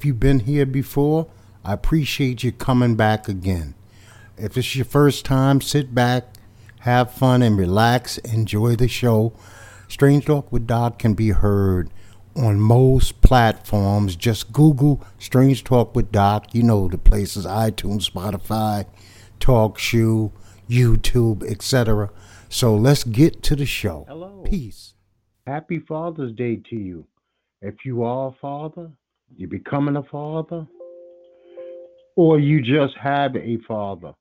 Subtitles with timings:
[0.00, 1.26] If you've been here before,
[1.62, 3.74] I appreciate you coming back again.
[4.38, 6.24] If it's your first time, sit back,
[6.78, 8.16] have fun, and relax.
[8.16, 9.34] Enjoy the show.
[9.88, 11.90] Strange Talk with Doc can be heard
[12.34, 14.16] on most platforms.
[14.16, 16.54] Just Google Strange Talk with Doc.
[16.54, 18.86] You know the places iTunes, Spotify,
[19.38, 20.32] TalkShoe,
[20.66, 22.08] YouTube, etc.
[22.48, 24.06] So let's get to the show.
[24.08, 24.44] Hello.
[24.46, 24.94] Peace.
[25.46, 27.06] Happy Father's Day to you.
[27.60, 28.92] If you are a father,
[29.36, 30.66] you're becoming a father,
[32.16, 34.12] or you just have a father.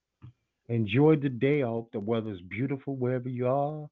[0.69, 1.63] Enjoy the day.
[1.63, 3.87] I hope the weather's beautiful wherever you are.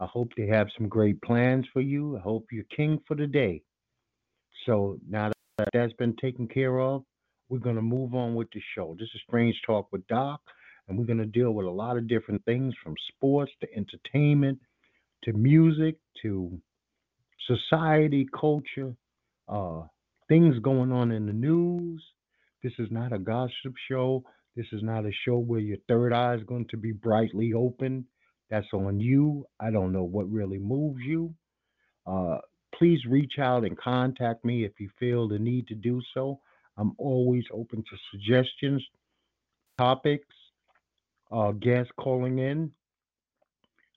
[0.00, 2.16] I hope they have some great plans for you.
[2.16, 3.62] I hope you're king for the day.
[4.66, 7.04] So now that that's been taken care of,
[7.48, 8.96] we're going to move on with the show.
[8.98, 10.40] This is Strange Talk with Doc,
[10.88, 14.58] and we're going to deal with a lot of different things from sports to entertainment
[15.24, 16.58] to music to
[17.46, 18.94] society, culture,
[19.48, 19.82] uh,
[20.28, 22.02] things going on in the news.
[22.62, 24.24] This is not a gossip show.
[24.56, 28.06] This is not a show where your third eye is going to be brightly open.
[28.50, 29.46] That's on you.
[29.60, 31.34] I don't know what really moves you.
[32.06, 32.38] Uh,
[32.74, 36.40] please reach out and contact me if you feel the need to do so.
[36.76, 38.84] I'm always open to suggestions,
[39.78, 40.34] topics,
[41.30, 42.70] uh, guests calling in.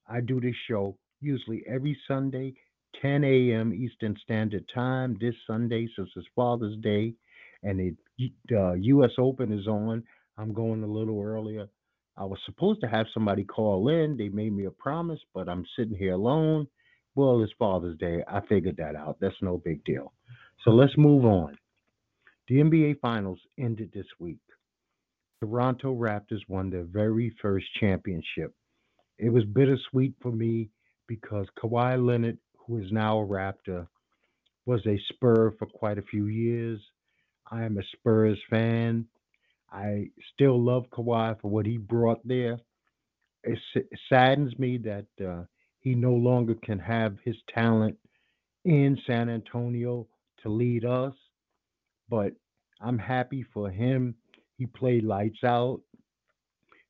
[0.10, 2.54] I do this show usually every Sunday,
[3.02, 3.74] 10 a.m.
[3.74, 5.18] Eastern Standard Time.
[5.20, 7.14] This Sunday, since it's Father's Day
[7.64, 9.12] and the uh, U.S.
[9.18, 10.04] Open is on,
[10.38, 11.68] I'm going a little earlier.
[12.18, 14.18] I was supposed to have somebody call in.
[14.18, 16.68] They made me a promise, but I'm sitting here alone.
[17.16, 18.24] Well, it's Father's Day.
[18.28, 19.18] I figured that out.
[19.20, 20.14] That's no big deal.
[20.64, 21.58] So let's move on.
[22.48, 24.40] The NBA Finals ended this week.
[25.42, 28.54] Toronto Raptors won their very first championship.
[29.20, 30.70] It was bittersweet for me
[31.08, 33.88] because Kawhi Leonard, who is now a Raptor,
[34.66, 36.80] was a Spur for quite a few years.
[37.50, 39.06] I am a Spurs fan.
[39.72, 42.60] I still love Kawhi for what he brought there.
[43.44, 45.44] It, it saddens me that uh,
[45.80, 47.98] he no longer can have his talent
[48.66, 50.08] in San Antonio
[50.44, 51.14] to lead us,
[52.10, 52.34] but
[52.82, 54.16] I'm happy for him.
[54.58, 55.82] He played lights out.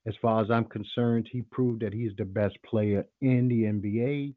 [0.07, 4.33] As far as I'm concerned, he proved that he's the best player in the NBA.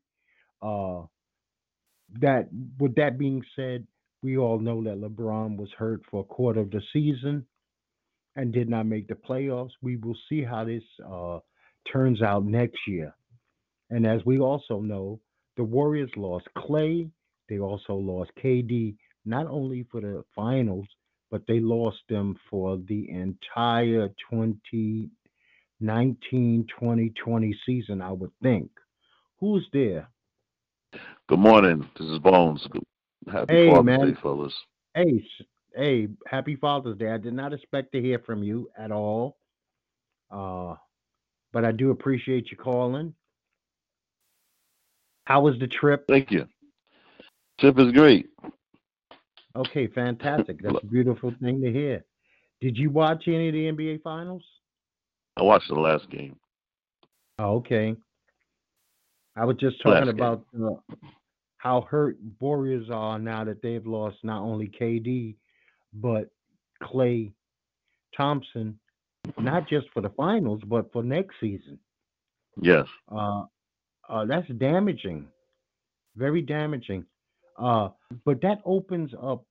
[0.61, 1.07] Uh,
[2.21, 2.49] that
[2.79, 3.87] with that being said,
[4.23, 7.47] we all know that LeBron was hurt for a quarter of the season
[8.37, 9.71] and did not make the playoffs.
[9.83, 11.39] We will see how this uh,
[11.93, 13.15] turns out next year.
[13.91, 15.21] And as we also know,
[15.57, 17.11] the Warriors lost Klay.
[17.49, 18.95] They also lost KD,
[19.25, 20.87] not only for the finals,
[21.31, 25.11] but they lost them for the entire 2019
[26.79, 28.71] 2020 season, I would think.
[29.41, 30.09] Who's there?
[31.29, 31.89] Good morning.
[31.99, 32.67] This is Bones.
[33.31, 34.13] Happy Hey, Father's man.
[34.13, 34.55] Day, fellas.
[34.95, 35.25] Hey,
[35.77, 37.11] hey, happy Father's Day.
[37.11, 39.37] I did not expect to hear from you at all.
[40.31, 40.75] Uh,
[41.53, 43.15] but I do appreciate you calling.
[45.25, 46.05] How was the trip?
[46.09, 46.47] Thank you.
[47.61, 48.29] Trip is great.
[49.55, 50.61] Okay, fantastic.
[50.63, 52.05] That's a beautiful thing to hear.
[52.61, 54.43] Did you watch any of the NBA finals?
[55.37, 56.37] I watched the last game.
[57.39, 57.95] Oh, okay.
[59.41, 60.75] I was just talking about uh,
[61.57, 65.35] how hurt Warriors are now that they've lost not only KD
[65.95, 66.29] but
[66.83, 67.33] Klay
[68.15, 68.79] Thompson,
[69.39, 71.79] not just for the finals but for next season.
[72.61, 72.85] Yes.
[73.11, 73.45] Uh,
[74.11, 75.27] uh, that's damaging,
[76.17, 77.07] very damaging.
[77.59, 77.89] Uh,
[78.27, 79.47] but that opens up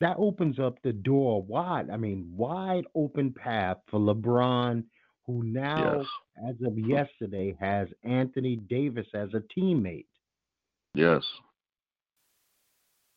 [0.00, 1.90] that opens up the door wide.
[1.90, 4.82] I mean, wide open path for LeBron,
[5.28, 6.06] who now, Yes.
[6.48, 10.06] as of yesterday, has Anthony Davis as a teammate.
[10.94, 11.22] Yes.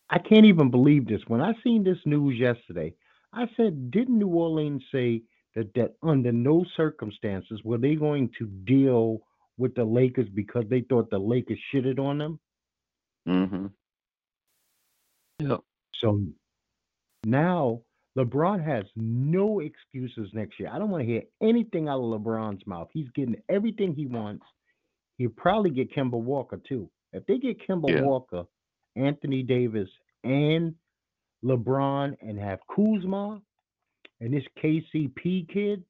[0.10, 1.22] I can't even believe this.
[1.28, 2.94] When I seen this news yesterday,
[3.32, 5.24] I said, didn't New Orleans say
[5.56, 9.22] that that under no circumstances were they going to deal
[9.58, 12.40] with the Lakers because they thought the Lakers shitted on them?
[13.26, 13.68] Mm-hmm.
[15.40, 15.62] Yep.
[16.02, 16.22] So
[17.24, 17.84] now
[18.18, 20.70] LeBron has no excuses next year.
[20.72, 22.90] I don't want to hear anything out of LeBron's mouth.
[22.92, 24.46] He's getting everything he wants.
[25.18, 26.90] He'll probably get Kemba Walker too.
[27.14, 28.02] If they get Kemba Yeah.
[28.02, 28.46] Walker,
[28.96, 29.90] Anthony Davis,
[30.24, 30.76] and
[31.44, 33.42] LeBron and have Kuzma
[34.20, 35.84] and this KCP kid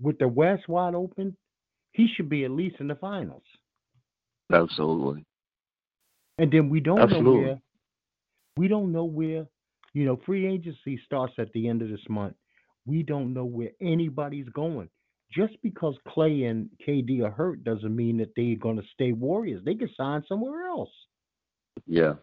[0.00, 1.36] with the West wide open,
[1.92, 3.44] he should be at least in the finals.
[4.52, 5.24] Absolutely.
[6.38, 7.60] And then we don't know where
[8.56, 9.46] we don't know where,
[9.92, 12.34] you know, free agency starts at the end of this month.
[12.86, 14.88] We don't know where anybody's going.
[15.32, 19.62] Just because Klay and KD are hurt doesn't mean that they're going to stay Warriors.
[19.64, 20.90] They can sign somewhere else.
[21.86, 22.14] Yeah.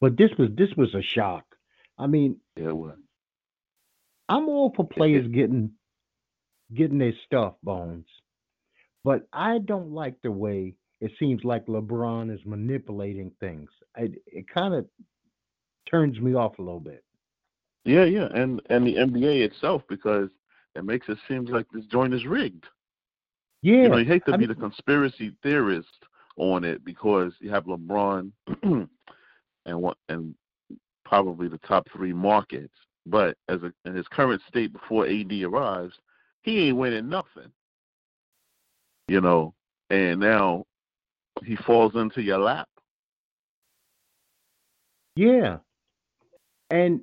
[0.00, 1.44] But this was this was a shock.
[1.98, 2.98] I mean, Yeah, it was.
[4.28, 5.72] I'm all for players getting
[6.74, 8.06] getting their stuff, Bones,
[9.04, 13.70] but I don't like the way it seems like LeBron is manipulating things.
[13.96, 14.86] It it kind of
[15.86, 17.04] turns me off a little bit.
[17.84, 20.30] yeah, yeah, and and the NBA itself because
[20.74, 22.66] it makes it seem like this joint is rigged.
[23.80, 25.88] You know, Yeah, you hate to I be the conspiracy theorist
[26.36, 28.30] on it because you have LeBron
[28.62, 28.88] and
[29.66, 30.34] what and
[31.04, 32.74] probably the top three markets,
[33.06, 35.94] but as a, in his current state before AD arrives,
[36.42, 37.52] he ain't winning nothing.
[39.08, 39.54] You know,
[39.90, 40.64] and now
[41.44, 42.68] he falls into your lap.
[45.16, 45.58] yeah,
[46.70, 47.00] and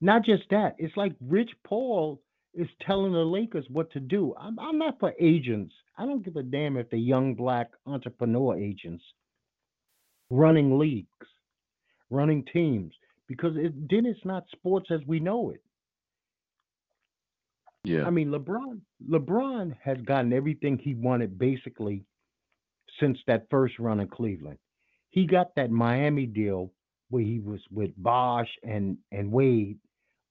[0.00, 0.76] not just that.
[0.78, 2.20] It's like Rich Paul
[2.52, 4.34] is telling the Lakers what to do.
[4.38, 5.74] I'm I'm not for agents.
[5.96, 9.04] I don't give a damn if they're young black entrepreneur agents
[10.30, 11.08] running leagues,
[12.10, 12.92] running teams,
[13.28, 15.62] because it, then it's not sports as we know it.
[17.84, 22.04] Yeah, I mean, LeBron LeBron has gotten everything he wanted basically
[23.00, 24.58] since that first run in Cleveland.
[25.10, 26.72] He got that Miami deal
[27.14, 29.78] where he was with Bosh and and Wade,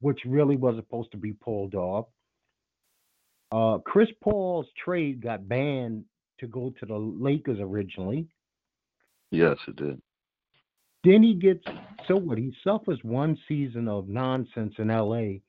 [0.01, 2.07] which really was supposed to be pulled off.
[3.53, 6.03] Uh, Chris Paul's trade got banned
[6.41, 8.27] to go to the Lakers originally.
[9.31, 10.01] yes, it did.
[11.05, 11.63] Then he gets
[12.05, 12.37] so what?
[12.37, 15.39] He suffers one season of nonsense in LA,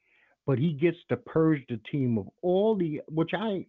[0.47, 3.67] but he gets to purge the team of all the which I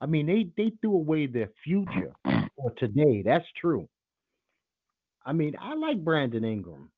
[0.00, 3.20] I mean they they threw away their future for today.
[3.22, 3.90] That's true.
[5.24, 6.90] I mean, I like Brandon Ingram.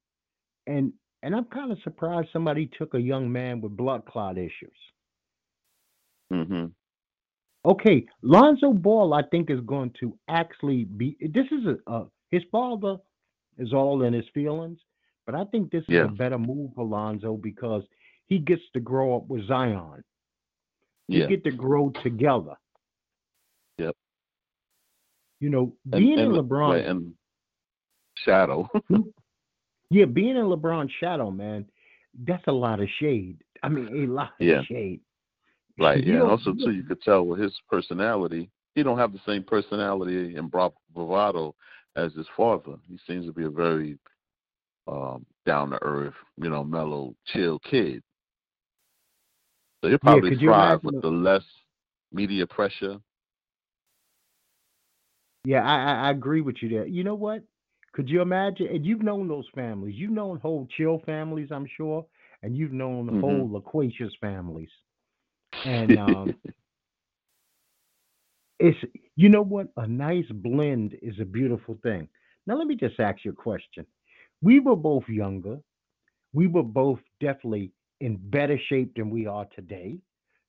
[0.67, 4.73] And and I'm kind of surprised somebody took a young man with blood clot issues.
[6.33, 6.73] Mhm.
[7.67, 11.17] Okay, Lonzo Ball, I think, is going to actually be.
[11.21, 12.97] This is a, a his father
[13.59, 14.79] is all in his feelings,
[15.27, 17.83] but I think this is a better move for Lonzo because
[18.27, 20.03] he gets to grow up with Zion.
[21.09, 21.27] You Yeah.
[21.27, 22.55] get to grow together.
[23.79, 23.97] Yep.
[25.41, 27.15] You know, And being in LeBron, right, and
[28.25, 28.69] shadow.
[29.91, 31.67] yeah, being in LeBron's shadow, man,
[32.27, 33.39] that's a lot of shade.
[33.63, 34.61] I mean, a lot Yeah.
[34.61, 35.01] of shade.
[35.79, 36.21] Right, You yeah.
[36.23, 40.37] And also too, you could tell with his personality, he don't have the same personality
[40.37, 41.55] and bra- bravado
[41.97, 42.77] as his father.
[42.89, 43.99] He seems to be a very
[44.87, 48.03] um, down to earth, you know, mellow, chill kid.
[49.83, 51.45] So he'll probably you thrive with the less
[52.13, 52.99] media pressure.
[55.45, 56.87] Yeah, I I agree with you there.
[56.87, 57.43] You know what?
[57.93, 58.67] Could you imagine?
[58.69, 59.97] And you've known those families.
[59.97, 62.07] You've known whole chill families, I'm sure,
[62.43, 63.21] and you've known Mhm.
[63.21, 64.71] whole loquacious families.
[65.65, 66.37] And um,
[68.59, 68.79] it's
[69.17, 69.69] you know what?
[69.77, 72.09] A nice blend is a beautiful thing.
[72.47, 73.87] Now let me just ask you a question.
[74.43, 75.59] We were both younger.
[76.33, 79.99] We were both definitely in better shape than we are today.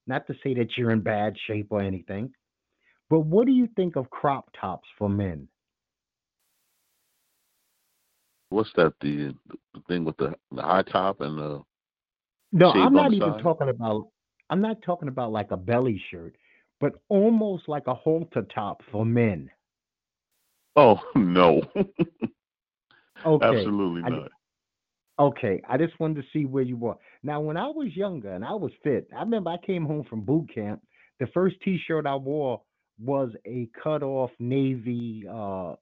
[0.07, 2.33] Not to say that you're in bad shape or anything,
[3.09, 5.47] but what do you think of crop tops for men?
[8.51, 8.93] What's that?
[9.01, 9.33] The,
[9.73, 11.61] the thing with the, the high top and the
[12.51, 13.41] No, I'm not even side?
[13.41, 14.07] talking about
[14.49, 16.35] I'm not talking about like a belly shirt,
[16.81, 19.49] but almost like a halter top for men.
[20.75, 21.61] Oh no,
[23.25, 23.41] Okay.
[23.43, 24.31] absolutely I not.
[25.19, 26.95] okay, I just wanted to see where you were.
[27.23, 30.21] Now when I was younger and I was fit, I remember I came home from
[30.21, 30.81] boot camp.
[31.21, 32.61] The first t-shirt I wore
[33.01, 35.75] was a cut off navy uh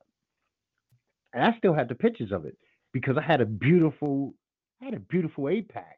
[1.33, 2.57] and I still had the pictures of it
[2.93, 4.33] because I had a beautiful
[4.81, 5.98] I had a beautiful eight pack.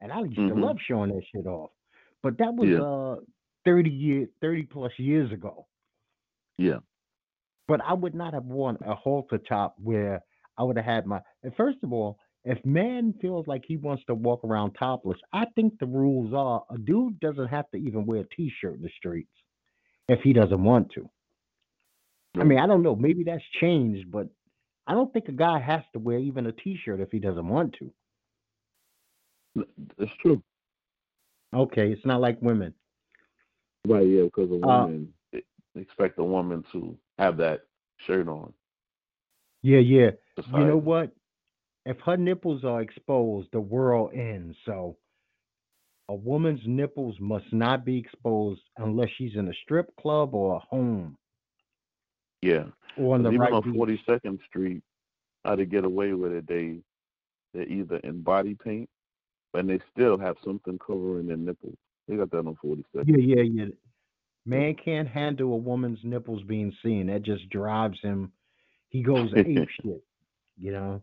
[0.00, 0.62] And I used to Mhm.
[0.62, 1.70] love showing that shit off.
[2.22, 2.80] But that was Yeah.
[2.80, 3.20] uh
[3.64, 5.66] 30 year 30 plus years ago.
[6.56, 6.80] Yeah.
[7.68, 10.24] But I would not have worn a halter top where
[10.56, 14.02] I would have had my and first of all, if man feels like he wants
[14.06, 18.06] to walk around topless, I think the rules are a dude doesn't have to even
[18.06, 19.30] wear a t-shirt in the streets
[20.08, 21.08] if he doesn't want to.
[22.36, 24.28] I mean, I don't know, maybe that's changed, but
[24.86, 27.76] I don't think a guy has to wear even a t-shirt if he doesn't want
[27.78, 27.92] to.
[29.98, 30.42] That's true.
[31.54, 32.74] Okay, it's not like women.
[33.86, 37.66] Right, yeah, because a Uh, woman they expect a woman to have that
[38.06, 38.52] shirt on.
[39.62, 40.10] Yeah, yeah.
[40.52, 41.12] You know what?
[41.86, 44.56] If her nipples are exposed, the world ends.
[44.64, 44.96] So
[46.08, 50.58] a woman's nipples must not be exposed unless she's in a strip club or a
[50.58, 51.16] home
[52.42, 52.64] Yeah.
[52.96, 53.74] on the even right on.
[53.74, 54.82] Forty Second Street,
[55.44, 56.46] how to get away with it?
[56.46, 56.80] They
[57.54, 58.88] they're either in body paint,
[59.54, 61.76] and they still have something covering their nipples.
[62.08, 63.08] They got that on Forty Second.
[63.08, 63.70] Yeah, yeah, yeah.
[64.46, 67.08] Man can't handle a woman's nipples being seen.
[67.08, 68.32] That just drives him.
[68.88, 70.02] He goes ape shit,
[70.58, 71.02] you know.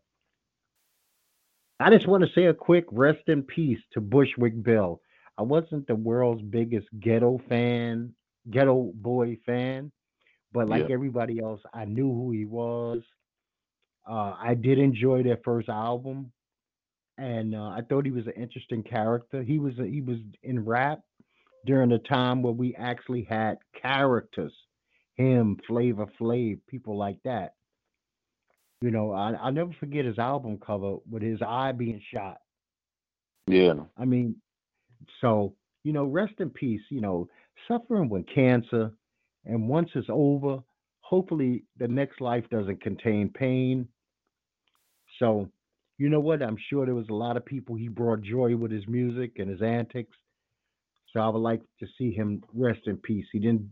[1.79, 4.99] I just want to say a quick rest in peace to Bushwick Bill.
[5.37, 8.13] I wasn't the world's biggest ghetto fan,
[8.49, 9.91] Geto Boy fan,
[10.51, 10.93] but like Yeah.
[10.93, 13.01] everybody else, I knew who he was.
[14.09, 16.31] Uh, I did enjoy their first album,
[17.17, 19.43] and uh, I thought he was an interesting character.
[19.43, 21.01] He was he was in rap
[21.65, 24.53] during a time where we actually had characters,
[25.15, 27.55] him, Flavor Flav, people like that.
[28.79, 32.37] You know, I, I'll never forget his album cover with his eye being shot.
[33.47, 33.73] Yeah.
[33.97, 34.35] I mean,
[35.19, 37.27] so, you know, rest in peace, you know,
[37.67, 38.91] suffering with cancer.
[39.47, 40.59] And once it's over,
[41.01, 43.87] hopefully the next life doesn't contain pain.
[45.19, 45.49] So,
[45.97, 46.43] you know what?
[46.43, 49.49] I'm sure there was a lot of people he brought joy with his music and
[49.49, 50.15] his antics.
[51.13, 53.25] So I would like to see him rest in peace.
[53.31, 53.71] He didn't,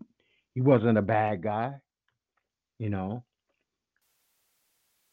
[0.53, 1.73] he wasn't a bad guy,
[2.79, 3.23] you know.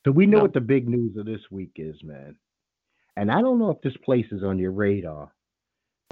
[0.04, 0.42] So we know No.
[0.45, 2.37] what the big news of this week is, man.
[3.16, 5.33] And I don't know if this place is on your radar,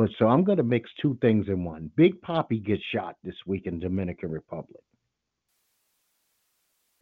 [0.01, 1.91] but so I'm going to mix two things in one.
[1.95, 4.83] Big Papi gets shot this week in Dominican Republic.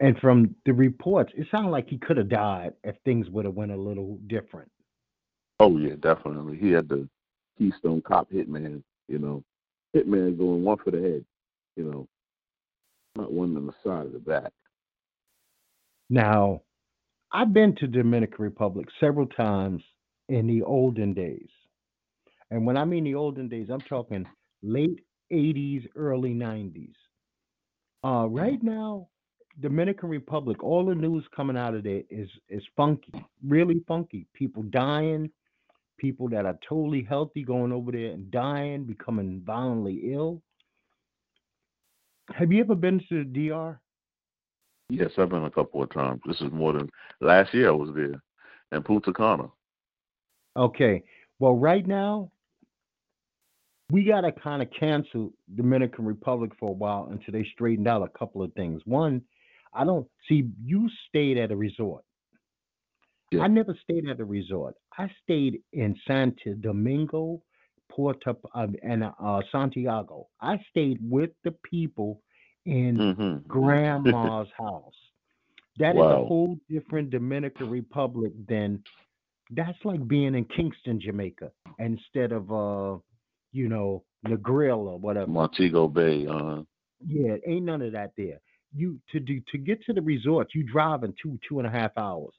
[0.01, 3.53] And from the reports, it sounded like he could have died if things would have
[3.53, 4.69] went a little different.
[5.61, 6.57] Oh yeah, definitely.
[6.57, 7.07] He had the
[7.57, 8.83] Keystone Cop hitman.
[9.07, 9.45] You know,
[9.95, 11.25] hitman going one for the head.
[11.77, 12.07] You know,
[13.15, 14.51] not one on the side of the back.
[16.09, 16.63] Now,
[17.31, 19.83] I've been to Dominican Republic several times
[20.27, 21.47] in the olden days.
[22.51, 24.25] And when I mean the olden days, I'm talking
[24.63, 24.99] late
[25.31, 26.93] 80s, early 90s.
[28.03, 29.07] Uh, right now,
[29.59, 33.13] Dominican Republic, all the news coming out of there is is funky,
[33.45, 34.25] really funky.
[34.33, 35.29] People dying,
[35.97, 40.41] people that are totally healthy going over there and dying, becoming violently ill.
[42.33, 43.79] Have you ever been to the DR?
[44.89, 46.21] Yes, I've been a couple of times.
[46.25, 46.89] This is more than
[47.21, 48.21] last year I was there.
[48.71, 49.49] And Punta Cana.
[50.55, 51.03] Okay.
[51.39, 52.31] Well, right now,
[53.91, 58.03] we got to kind of cancel Dominican Republic for a while until they straightened out
[58.03, 58.81] a couple of things.
[58.85, 59.21] One,
[59.73, 62.03] I don't see you stayed at a resort.
[63.31, 63.41] Yeah.
[63.41, 64.75] I never stayed at a resort.
[64.97, 67.41] I stayed in Santo Domingo,
[67.91, 70.27] Puerto, uh, and uh, Santiago.
[70.41, 72.21] I stayed with the people
[72.65, 73.47] in Mm-hmm.
[73.47, 74.93] grandma's house.
[75.77, 78.83] That is a whole different Dominican Republic than
[79.51, 82.97] that's like being in Kingston, Jamaica, instead of uh,
[83.51, 85.27] you know, Negril or whatever.
[85.27, 86.27] Montego Bay.
[86.27, 86.61] Uh,
[87.05, 88.39] Yeah, ain't none of that there.
[88.75, 91.71] You to do to get to the resort, you drive in two, two and a
[91.71, 92.33] half hours.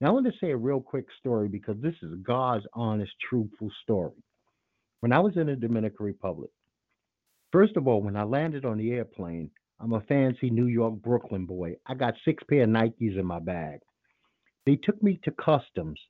[0.00, 3.70] Now I want to say a real quick story because this is God's honest, truthful
[3.82, 4.22] story.
[5.00, 6.50] When I was in the Dominican Republic,
[7.52, 9.50] first of all, when I landed on the airplane,
[9.80, 11.76] I'm a fancy New York, Brooklyn boy.
[11.86, 13.80] I got six pair of Nikes in my bag.
[14.66, 16.00] They took me to customs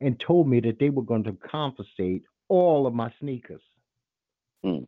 [0.00, 3.62] and told me that they were going to confiscate all of my sneakers.
[4.64, 4.84] Hmm.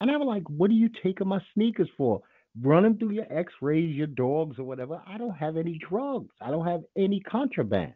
[0.00, 2.22] And I was like, what are you taking my sneakers for?
[2.60, 5.00] Running through your x rays, your dogs, or whatever.
[5.06, 6.34] I don't have any drugs.
[6.40, 7.94] I don't have any contraband.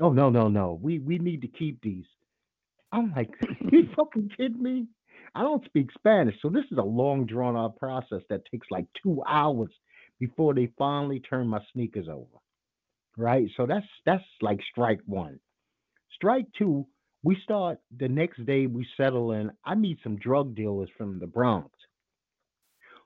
[0.00, 0.78] Oh, no, no, no.
[0.82, 2.04] We, we need to keep these.
[2.92, 3.30] I'm like,
[3.72, 4.86] you fucking kidding me?
[5.34, 6.34] I don't speak Spanish.
[6.42, 9.70] So this is a long, drawn out process that takes like two hours
[10.18, 12.26] before they finally turn my sneakers over.
[13.16, 13.48] Right?
[13.56, 15.38] So that's that's like strike one.
[16.14, 16.86] Strike two,
[17.22, 19.50] we start the next day we settle in.
[19.64, 21.70] I meet some drug dealers from the Bronx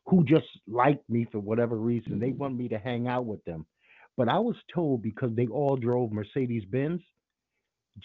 [0.06, 2.18] who just liked me for whatever reason.
[2.18, 3.66] They want me to hang out with them.
[4.16, 7.00] But I was told because they all drove Mercedes Benz,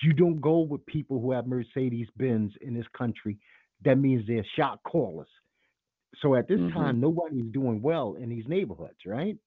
[0.02, 3.38] you don't go with people who have Mercedes Benz in this country.
[3.84, 5.30] That means they're shot callers.
[6.22, 6.74] So at this Mhm.
[6.74, 9.38] time, nobody's doing well in these neighborhoods, right?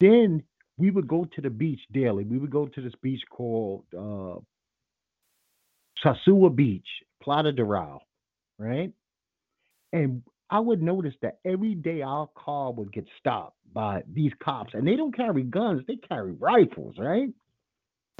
[0.00, 0.42] Then
[0.80, 2.24] we would go to the beach daily.
[2.24, 4.38] We would go to this beach called uh,
[6.04, 6.86] Sosua Beach,
[7.22, 8.00] Plata de Rao,
[8.58, 8.92] right?
[9.92, 14.74] And I would notice that every day our car would get stopped by these cops,
[14.74, 17.28] and they don't carry guns; they carry rifles, right?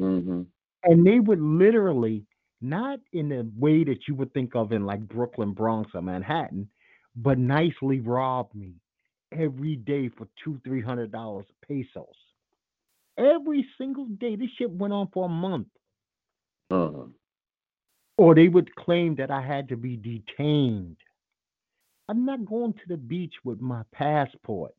[0.01, 0.43] mm-hmm.
[0.85, 2.25] and they would literally
[2.61, 6.69] not in the way that you would think of in like Brooklyn, Bronx, or Manhattan,
[7.17, 8.75] but nicely rob me
[9.33, 12.07] every day for two, three hundred dollars pesos.
[13.21, 14.35] Every single day.
[14.37, 15.69] This shit went on for a month.
[16.71, 17.05] Uh,
[18.17, 20.97] Or they would claim that I had to be detained.
[22.09, 24.73] I'm not going to the beach with my passport.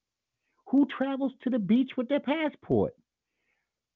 [0.69, 2.93] Who travels to the beach with their passport?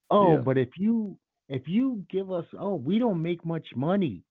[0.09, 0.41] Oh, Yeah.
[0.41, 4.23] but if you if you give us oh, we don't make much money.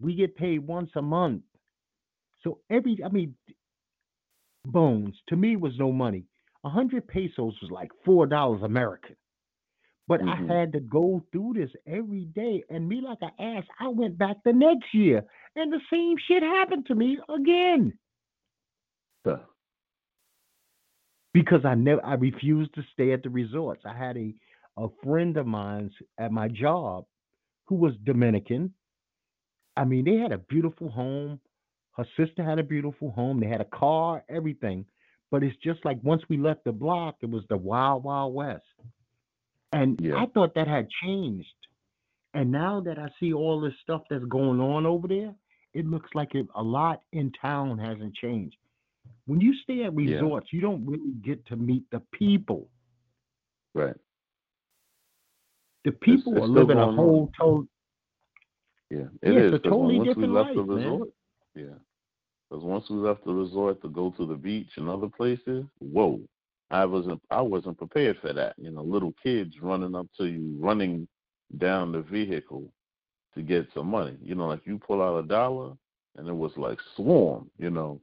[0.00, 1.42] We get paid once a month.
[2.42, 3.34] So every I mean
[4.64, 6.24] bones to me was no money.
[6.64, 9.16] A hundred pesos was like four dollars American.
[10.08, 10.50] But Mhm.
[10.50, 12.64] I had to go through this every day.
[12.70, 15.22] And me, like an ass, I went back the next year.
[15.54, 17.96] And the same shit happened to me again.
[19.24, 19.40] Huh.
[21.34, 23.84] Because I never I refused to stay at the resorts.
[23.84, 24.34] I had a,
[24.78, 27.04] a friend of mine at my job
[27.66, 28.72] who was Dominican.
[29.76, 31.38] I mean, they had a beautiful home.
[31.92, 33.40] Her sister had a beautiful home.
[33.40, 34.86] They had a car, everything.
[35.30, 38.64] But it's just like once we left the block, it was the wild, wild west.
[39.72, 40.16] And Yeah.
[40.16, 41.54] I thought that had changed.
[42.34, 45.34] And now that I see all this stuff that's going on over there,
[45.74, 48.56] it looks like it, a lot in town hasn't changed.
[49.26, 50.20] When you stay at Yeah.
[50.20, 52.70] resorts, you don't really get to meet the people.
[53.74, 53.96] Right.
[55.84, 57.66] The people it's are still living a whole total.
[58.90, 59.54] Yeah, it Yeah, is.
[59.54, 61.12] it's a totally once we different left the life, man.
[61.54, 61.78] yeah,
[62.48, 66.20] because once we left the resort to go to the beach and other places, whoa,
[66.70, 68.54] I wasn't I wasn't prepared for that.
[68.58, 71.08] You know, little kids running up to you, running
[71.56, 72.70] down the vehicle
[73.34, 74.16] to get some money.
[74.22, 75.72] You know, like you pull out a dollar,
[76.16, 77.50] and it was like swarm.
[77.58, 78.00] You know,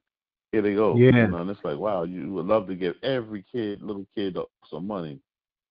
[0.52, 0.96] here they go.
[0.96, 1.16] Yeah.
[1.16, 4.38] You know, and it's like wow, you would love to give every kid, little kid,
[4.70, 5.20] some money,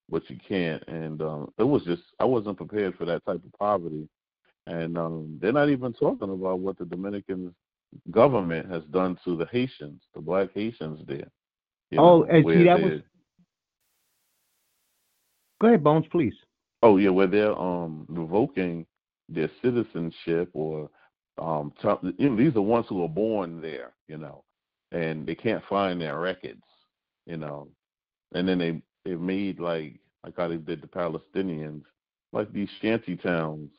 [0.08, 0.82] but you can't.
[0.86, 4.08] And um, it was just I wasn't prepared for that type of poverty.
[4.66, 7.54] And um, they're not even talking about what the Dominican
[8.10, 11.28] government has done to the Haitians, the black Haitians there.
[11.94, 13.02] You Oh, and see, that was-
[15.60, 16.34] Go ahead, Bones, please.
[16.82, 18.86] Oh yeah, where they're um revoking
[19.28, 20.90] their citizenship or
[21.38, 24.44] um t- you know, these are ones who are born there, you know,
[24.92, 26.62] and they can't find their records,
[27.26, 27.68] you know.
[28.34, 31.82] And then they they made like like how they did the Palestinians,
[32.32, 33.70] like these shanty towns,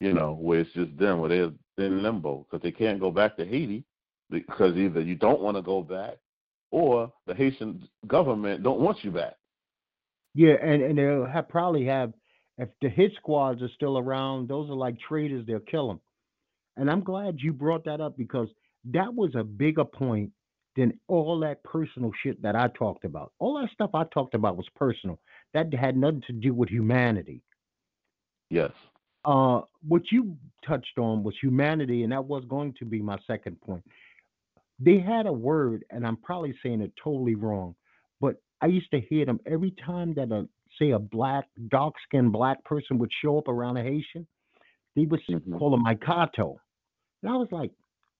[0.00, 3.36] you know, where it's just them, where they're in limbo because they can't go back
[3.36, 3.84] to Haiti
[4.30, 6.16] because either you don't want to go back
[6.74, 9.34] or the Haitian government don't want you back.
[10.34, 12.12] Yeah, and and they'll have probably have
[12.58, 15.46] if the hit squads are still around, those are like traitors.
[15.46, 16.00] They'll kill them.
[16.76, 18.48] And I'm glad you brought that up because
[18.92, 20.30] that was a bigger point
[20.74, 23.32] than all that personal shit that I talked about.
[23.38, 25.20] All that stuff I talked about was personal.
[25.52, 27.40] That had nothing to do with humanity.
[28.50, 28.72] Yes.
[29.24, 33.60] Uh, what you touched on was humanity, and that was going to be my second
[33.60, 33.84] point.
[34.84, 37.76] They had a word, and I'm probably saying it totally wrong,
[38.20, 40.48] but I used to hear them every time that a
[40.80, 44.28] say a black, dark skinned black person would show up around a Haitian,
[44.96, 45.58] they would Mhm.
[45.58, 46.56] call him Ikato.
[47.22, 47.72] And I was like,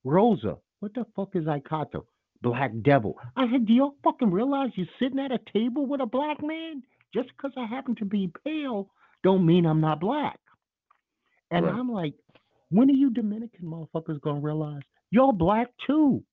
[0.05, 2.07] Rosa, what the fuck is Ikato?
[2.43, 3.19] Black devil.
[3.37, 6.83] I said, Do y'all fucking realize you're sitting at a table with a black man?
[7.15, 8.91] Just because I happen to be pale
[9.25, 10.41] don't mean I'm not black.
[11.51, 11.71] And Right.
[11.71, 12.15] I'm like,
[12.71, 16.25] when are you Dominican motherfuckers gonna realize y'all black too?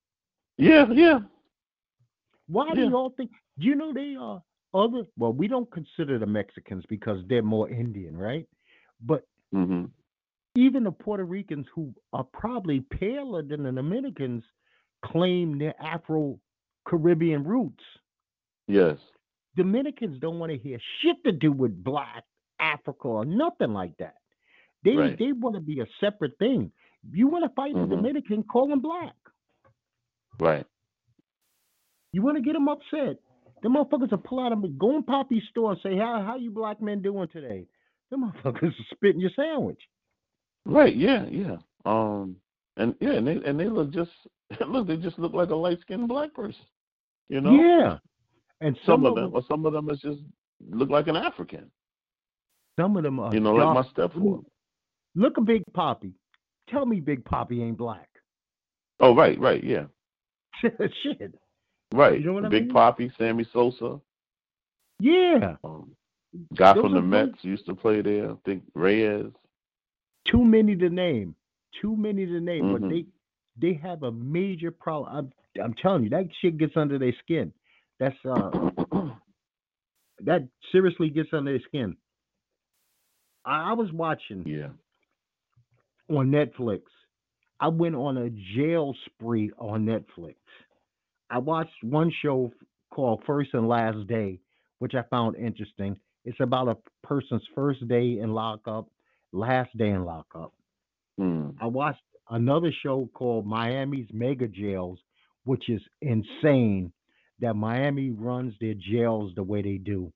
[0.61, 1.19] Yeah, yeah.
[2.47, 3.31] Why do y'all think?
[3.57, 4.41] Do you know they are
[4.73, 5.03] other?
[5.17, 8.47] Well, we don't consider the Mexicans because they're more Indian, right?
[9.01, 9.89] But Mhm.
[10.55, 14.43] even the Puerto Ricans who are probably paler than the Dominicans
[15.01, 16.39] claim their Afro
[16.85, 17.83] Caribbean roots.
[18.67, 18.99] Yes.
[19.55, 22.23] Dominicans don't want to hear shit to do with black
[22.59, 24.17] Africa or nothing like that.
[24.83, 25.17] They Right.
[25.17, 26.71] they want to be a separate thing.
[27.11, 27.89] You want to fight Mhm.
[27.89, 29.15] the Dominican, call them black.
[30.41, 30.65] Right.
[32.13, 33.17] You want to get them upset.
[33.61, 36.49] The motherfuckers will pull out of go in Poppy's store and say, "How how you
[36.49, 37.67] black men doing today?"
[38.09, 39.79] The motherfuckers will spit in your sandwich.
[40.65, 40.95] Right.
[40.95, 41.25] Yeah.
[41.29, 41.57] Yeah.
[41.85, 42.37] Um.
[42.75, 44.09] And yeah, and they and they look just
[44.67, 44.87] look.
[44.87, 46.65] They just look like a light skinned black person.
[47.29, 47.51] You know.
[47.51, 47.97] Yeah,
[48.61, 50.19] and Some, some, of them, or some of them, is just
[50.69, 51.69] look like an African.
[52.79, 53.85] some of them are You know, like dark.
[53.85, 54.39] my stepfather.
[55.15, 56.13] Look at Big Papi.
[56.69, 58.09] Tell me Big Papi ain't black.
[58.99, 59.39] Oh, right.
[59.39, 59.63] Right.
[59.63, 59.85] Yeah.
[61.03, 61.33] Shit.
[61.93, 62.19] Right.
[62.19, 62.73] You know what I Big mean?
[62.75, 63.99] Papi, Sammy Sosa,
[64.99, 65.55] Yeah.
[65.63, 65.91] um,
[66.55, 68.31] guy Those from the Mets used to play there.
[68.31, 69.31] I think Reyes.
[70.25, 71.35] Too many to name.
[71.81, 72.71] Too many to name.
[72.73, 72.89] But Mhm.
[72.89, 73.05] they
[73.57, 75.13] they have a major problem.
[75.15, 77.51] I'm I'm telling you, that shit gets under their skin.
[77.99, 78.69] That's uh
[80.19, 81.97] that seriously gets under their skin.
[83.43, 84.69] I, I was watching yeah.
[86.09, 86.83] on Netflix.
[87.61, 90.35] I went on a jail spree on Netflix.
[91.29, 92.51] I watched one show
[92.89, 94.39] called First and Last Day,
[94.79, 95.95] which I found interesting.
[96.25, 98.87] It's about a person's first day in lockup,
[99.31, 100.53] last day in lockup.
[101.19, 101.55] Mm.
[101.61, 104.97] I watched another show called Miami's Mega Jails,
[105.43, 106.91] which is insane
[107.39, 110.11] that Miami runs their jails the way they do,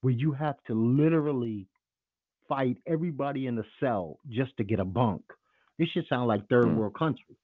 [0.00, 1.68] where you have to literally
[2.48, 5.22] fight everybody in the cell just to get a bunk.
[5.78, 6.76] This should sound like third Hmm.
[6.76, 7.36] world country.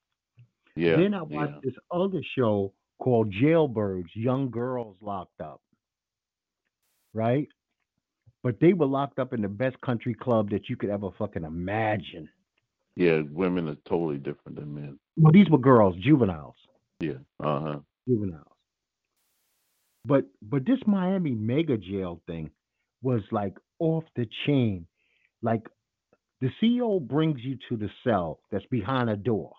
[0.77, 0.97] Yeah.
[0.97, 1.61] Then I watched yeah.
[1.65, 5.61] this other show called Jailbirds, Young Girls Locked Up.
[7.13, 7.49] Right?
[8.43, 11.45] but they were locked up in the best country club that you could ever fucking
[11.45, 12.27] imagine.
[12.97, 14.99] Yeah, women are totally different than men.
[15.19, 16.55] Well, these were girls, juveniles,
[17.01, 17.19] Yeah.
[17.39, 17.79] Uh huh.
[18.09, 18.47] juveniles.
[20.07, 22.51] But but this Miami mega jail thing
[23.03, 24.87] was like off the chain.
[25.43, 25.67] Like
[26.41, 29.53] the CEO brings you to the cell that's behind a door.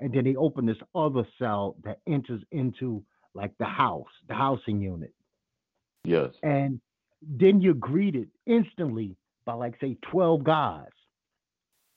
[0.00, 3.04] And then they open this other cell that enters into
[3.34, 5.14] like the house, the housing unit.
[6.04, 6.32] Yes.
[6.42, 6.80] And
[7.22, 10.88] then you're greeted instantly by like say 12 guys.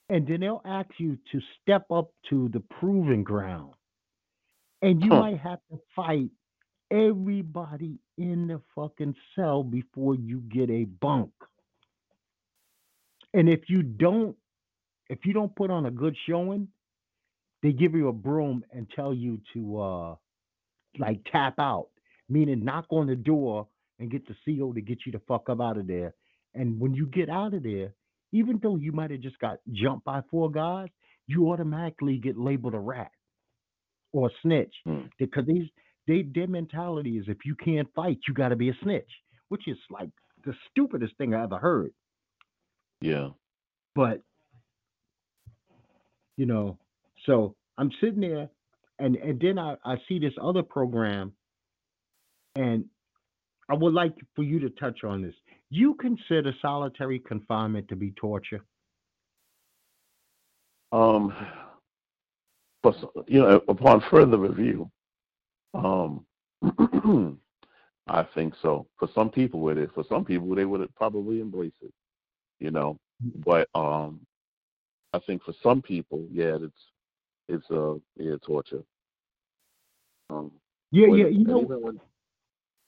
[0.09, 3.73] And then they'll ask you to step up to the proving ground.
[4.81, 5.17] And you Huh.
[5.17, 6.29] might have to fight
[6.91, 11.31] everybody in the fucking cell before you get a bunk.
[13.35, 14.37] And if you don't
[15.09, 16.69] if you don't put on a good showing,
[17.63, 20.15] they give you a broom and tell you to uh
[20.99, 21.89] like tap out,
[22.29, 23.67] meaning knock on the door
[23.99, 26.15] and get the CO to get you the fuck up out of there.
[26.55, 27.93] And when you get out of there,
[28.33, 30.89] even though you might have just got jumped by four guys,
[31.27, 33.11] you automatically get labeled a rat
[34.13, 35.07] or a snitch Hmm.
[35.19, 35.69] because these
[36.07, 39.11] they their mentality is if you can't fight, you got to be a snitch,
[39.49, 40.09] which is like
[40.45, 41.91] the stupidest thing I ever heard.
[43.01, 43.29] Yeah.
[43.93, 44.21] But
[46.37, 46.77] you know,
[47.25, 48.49] so I'm sitting there,
[48.99, 51.33] and and then I I see this other program,
[52.55, 52.85] and
[53.69, 55.35] I would like for you to touch on this.
[55.69, 58.63] You consider solitary confinement to be torture?
[60.91, 61.33] Um,
[62.83, 62.95] but
[63.27, 64.89] you know, upon further review,
[65.73, 66.25] um,
[68.07, 68.87] I think so.
[68.99, 69.89] For some people, it is.
[69.95, 71.93] For some people, they would probably embrace it.
[72.65, 72.97] You know,
[73.45, 74.21] but um,
[75.13, 76.81] I think for some people, yeah, it's
[77.47, 78.81] it's uh yeah torture.
[80.31, 80.51] Um,
[80.89, 81.27] Yeah, yeah.
[81.27, 81.99] You know, even when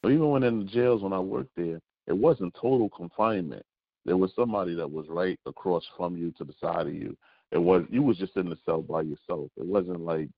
[0.03, 3.61] even when in the jails when I worked there, it wasn't total confinement.
[4.03, 7.15] There was somebody that was right across from you to the side of you.
[7.51, 9.51] It was you was just in the cell by yourself.
[9.57, 10.29] It wasn't like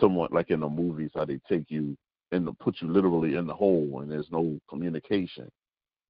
[0.00, 1.96] someone like in the movies how they take you
[2.32, 5.48] and put you literally in the hole and there's no communication.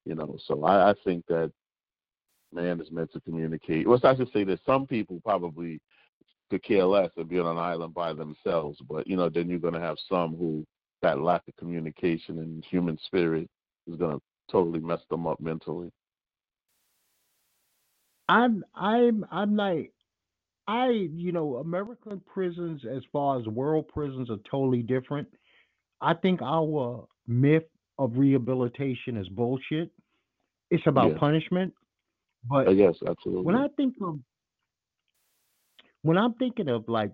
[0.07, 1.53] You know, so I, I think that
[2.53, 3.87] man is meant to communicate.
[3.87, 5.81] Well, I should say that some people probably
[6.51, 9.59] could care less and be on an island by themselves, but you know, then you're
[9.59, 10.65] gonna have some who
[11.03, 13.49] that lack of communication and human spirit
[13.87, 14.19] is gonna
[14.51, 15.91] totally mess them up mentally.
[18.29, 19.93] I'm I'm I'm like
[20.67, 25.29] I you know American prisons as far as world prisons are totally different.
[26.01, 27.65] I think our myth
[27.99, 29.91] of rehabilitation is bullshit.
[30.71, 31.19] It's about Yeah.
[31.19, 31.73] punishment.
[32.49, 33.45] But Uh, yes, absolutely.
[33.45, 34.19] when I think of
[36.03, 37.13] when I'm thinking of like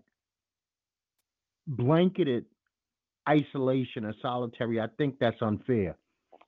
[1.66, 2.44] blanketed
[3.28, 5.96] isolation or solitary, I think that's unfair.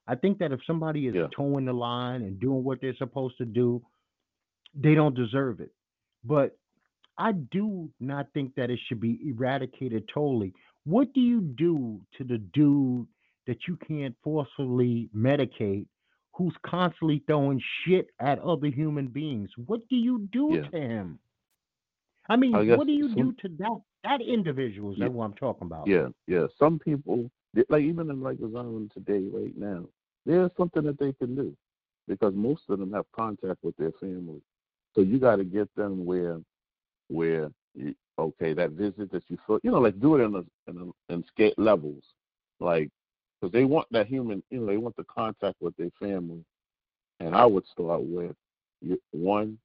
[0.07, 1.29] I think that if somebody is Yeah.
[1.29, 3.83] toeing the line and doing what they're supposed to do,
[4.75, 5.73] they don't deserve it.
[6.25, 6.59] But
[7.17, 10.53] I do not think that it should be eradicated totally.
[10.85, 13.07] What do you do to the dude
[13.47, 15.87] that you can't forcefully medicate
[16.35, 19.51] who's constantly throwing shit at other human beings?
[19.67, 20.69] What do you do Yeah.
[20.69, 21.19] to him?
[22.29, 24.93] I mean, I what do you some- do to that that individual?
[24.93, 25.05] Is Yeah.
[25.07, 25.87] that what I'm talking about?
[25.87, 26.47] Yeah, yeah.
[26.59, 27.31] Some people,
[27.71, 29.89] like even in Rikers Island today, right now,
[30.27, 31.57] there's something that they can do
[32.07, 34.43] because most of them have contact with their family.
[34.95, 36.39] So you got to get them where,
[37.09, 40.71] where you, okay, that visit that you feel, you know, like do it in a,
[40.71, 42.05] in a, in scale levels,
[42.61, 42.91] like
[43.41, 46.45] because they want that human, you know, they want the contact with their family.
[47.21, 48.35] And I would start with
[48.81, 49.59] you, one,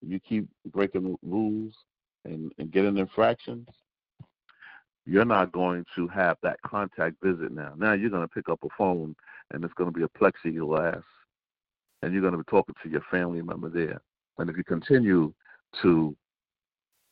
[0.00, 1.74] you keep breaking rules
[2.24, 3.68] and, and getting infractions
[5.06, 7.72] you're not going to have that contact visit now.
[7.76, 9.16] Now you're going to pick up a phone
[9.50, 11.02] and it's going to be a plexiglass
[12.02, 14.00] and you're going to be talking to your family member there.
[14.38, 15.32] And if you continue
[15.82, 16.16] to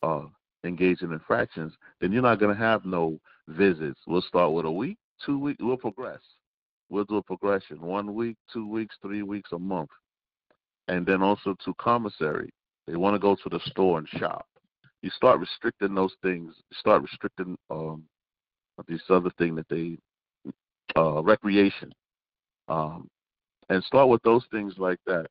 [0.01, 0.23] uh,
[0.63, 3.99] engage in infractions, then you're not going to have no visits.
[4.07, 6.21] We'll start with a week, two weeks, we'll progress.
[6.89, 9.89] We'll do a progression one week, two weeks, three weeks, a month.
[10.87, 12.49] And then also to commissary.
[12.87, 14.47] They want to go to the store and shop
[15.01, 16.53] you start restricting those things.
[16.73, 18.03] Start restricting um,
[18.87, 19.97] this other thing that they
[20.95, 21.93] uh, recreation,
[22.67, 23.07] um,
[23.69, 25.27] and start with those things like that.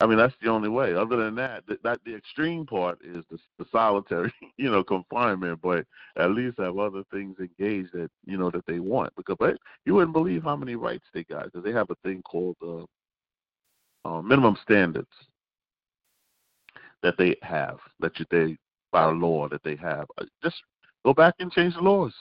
[0.00, 0.94] I mean, that's the only way.
[0.94, 5.60] Other than that, that, that the extreme part is the, the solitary, you know, confinement.
[5.62, 9.14] But at least have other things engaged that you know that they want.
[9.16, 12.22] Because but you wouldn't believe how many rights they got because they have a thing
[12.22, 12.84] called uh,
[14.08, 15.08] uh, minimum standards
[17.02, 18.56] that they have, that you, they
[18.92, 20.06] by law that they have.
[20.20, 20.56] Uh, Just
[21.04, 22.14] go back and change the laws.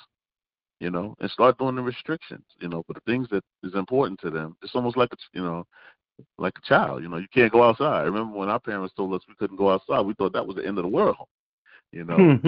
[0.79, 4.19] you know, and start doing the restrictions, you know, for the things that is important
[4.21, 4.55] to them.
[4.63, 5.65] It's almost like a, you know,
[6.37, 7.03] like a child.
[7.03, 8.01] You know, you can't go outside.
[8.01, 10.55] I remember when our parents told us we couldn't go outside, we thought that was
[10.55, 11.17] the end of the world.
[11.91, 12.17] You know,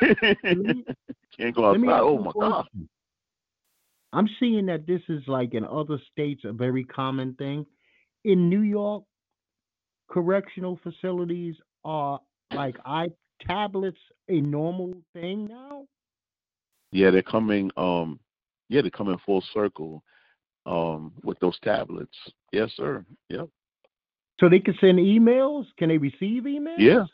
[1.38, 2.00] can't go outside.
[2.00, 2.66] Oh my god.
[4.12, 7.64] I'm seeing that this is like in other states a very common thing.
[8.24, 9.04] In New York,
[10.10, 12.18] correctional facilities are
[12.52, 13.06] like i
[13.46, 15.84] tablets a normal thing now.
[16.92, 17.70] Yeah, they're coming.
[17.76, 18.20] Um,
[18.68, 20.02] yeah, they're coming full circle.
[20.66, 22.16] Um, with those tablets.
[22.52, 23.04] Yes, sir.
[23.28, 23.48] Yep.
[24.40, 25.66] So they can send emails.
[25.78, 26.78] Can they receive emails?
[26.78, 27.04] Yeah.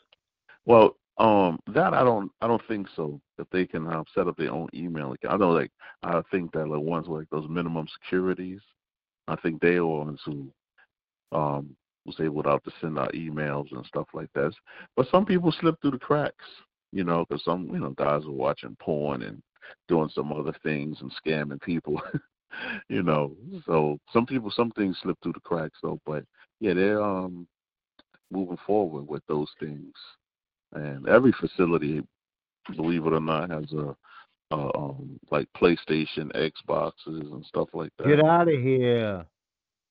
[0.65, 3.19] Well, um, that I don't, I don't think so.
[3.37, 5.71] If they can um, set up their own email account, I don't know, like,
[6.03, 8.61] I think that like ones like those minimum securities,
[9.27, 10.51] I think they are ones who
[11.31, 14.51] um was able to, to send out emails and stuff like that.
[14.95, 16.45] But some people slip through the cracks,
[16.91, 19.41] you know, because some, you know, guys are watching porn and
[19.87, 22.01] doing some other things and scamming people.
[22.89, 23.35] you know,
[23.65, 25.99] so some people, some things slip through the cracks though.
[26.05, 26.23] But
[26.59, 27.47] yeah, they're um
[28.31, 29.93] moving forward with those things,
[30.73, 32.01] and every facility,
[32.75, 33.95] believe it or not, has a
[34.51, 38.07] uh, um, like PlayStation, Xboxes, and stuff like that.
[38.07, 39.25] Get out of here.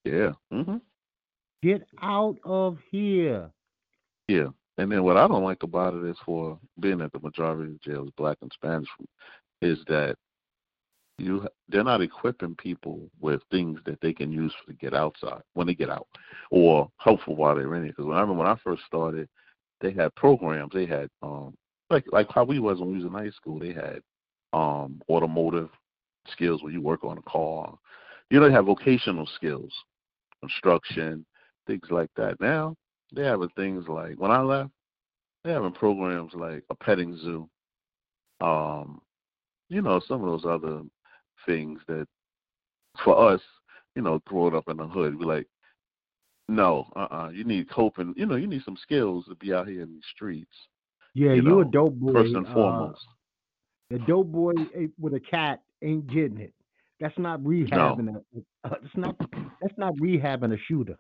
[0.04, 0.32] Yeah.
[0.50, 0.76] hmm
[1.62, 3.50] Get out of here.
[4.28, 4.48] Yeah.
[4.78, 7.80] And then what I don't like about it is for being at the majority of
[7.82, 8.88] jails, black and Spanish,
[9.60, 10.16] is that
[11.20, 15.66] you they're not equipping people with things that they can use to get outside when
[15.66, 16.06] they get out,
[16.50, 17.88] or helpful while they're in it.
[17.88, 19.28] Because when I remember when I first started,
[19.80, 20.72] they had programs.
[20.72, 21.54] They had um
[21.90, 23.58] like like how we was when we was in high school.
[23.58, 24.00] They had
[24.52, 25.70] um automotive
[26.28, 27.76] skills where you work on a car.
[28.30, 29.72] You know, they have vocational skills,
[30.40, 31.24] construction,
[31.66, 32.40] things like that.
[32.40, 32.76] Now
[33.12, 34.70] they're having things like when I left,
[35.44, 37.48] they're having programs like a petting zoo.
[38.40, 39.00] Um,
[39.68, 40.82] you know, some of those other
[41.46, 42.06] things that
[43.04, 43.40] for us,
[43.94, 45.46] you know, growing up in the hood, we're like,
[46.48, 49.52] no, uh uh-uh, uh you need coping you know, you need some skills to be
[49.52, 50.54] out here in the streets.
[51.14, 52.12] Yeah, you, know, a dope boy.
[52.12, 53.04] First and uh, foremost.
[53.90, 54.52] The dope boy
[54.98, 56.52] with a cat ain't getting it.
[57.00, 58.24] That's not rehabbing no.
[58.36, 58.68] a.
[58.68, 59.16] Uh, that's not.
[59.60, 60.98] That's not rehabbing a shooter.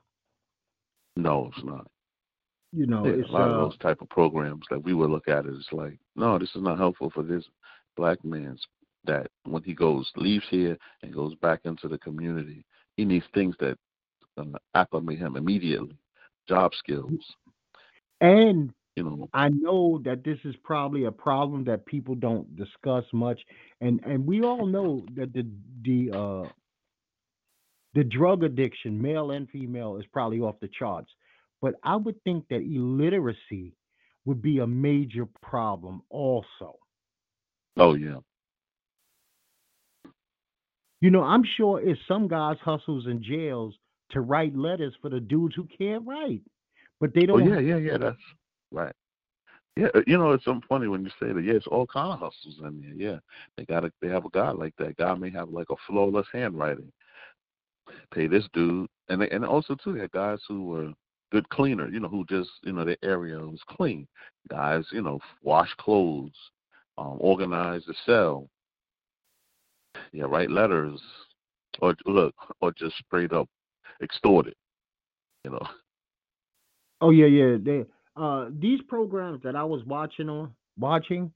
[1.16, 1.86] No, it's not.
[2.72, 5.10] You know, yeah, it's a lot uh, of those type of programs that we would
[5.10, 7.44] look at it as like, no, this is not helpful for this
[7.96, 8.64] black man's
[9.04, 12.64] that when he goes leaves here and goes back into the community,
[12.96, 13.76] he needs things that
[14.36, 15.96] um, acclimate him immediately,
[16.48, 17.10] job skills.
[18.20, 23.04] And you know, I know that this is probably a problem that people don't discuss
[23.12, 23.40] much,
[23.80, 25.46] and and we all know that the
[25.82, 26.48] the uh
[27.94, 31.10] the drug addiction, male and female, is probably off the charts.
[31.62, 33.72] But I would think that illiteracy
[34.24, 36.76] would be a major problem also.
[37.76, 38.18] Oh yeah.
[41.00, 43.74] You know, I'm sure it's some guys hustles in jails
[44.10, 46.42] to write letters for the dudes who can't write,
[47.00, 47.48] but they Oh don't.
[47.48, 47.98] yeah, yeah, yeah.
[47.98, 48.16] That's
[48.70, 48.94] right.
[49.76, 51.42] Yeah, uh, you know, it's so funny when you say that.
[51.42, 53.12] Yeah, it's all kind of hustles in there.
[53.12, 53.18] Yeah,
[53.56, 54.96] they got a, they have a guy like that.
[54.96, 56.92] Guy may have like a flawless handwriting.
[58.12, 60.92] Pay this dude, and they, and also too, they had guys who were
[61.32, 61.88] good cleaner.
[61.88, 64.06] You know, who just you know the area was clean.
[64.50, 66.36] Guys, you know, wash clothes,
[66.98, 68.48] um, organize the cell.
[70.12, 71.00] Yeah, write letters,
[71.80, 73.48] or look, or just straight up
[74.02, 74.56] extort it.
[75.44, 75.66] You know.
[77.00, 77.56] Oh yeah, yeah.
[77.60, 77.84] They
[78.16, 81.32] uh these programs that I was watching on watching,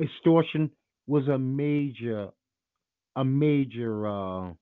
[0.00, 0.70] extortion
[1.06, 2.30] was a major
[3.16, 4.52] a major uh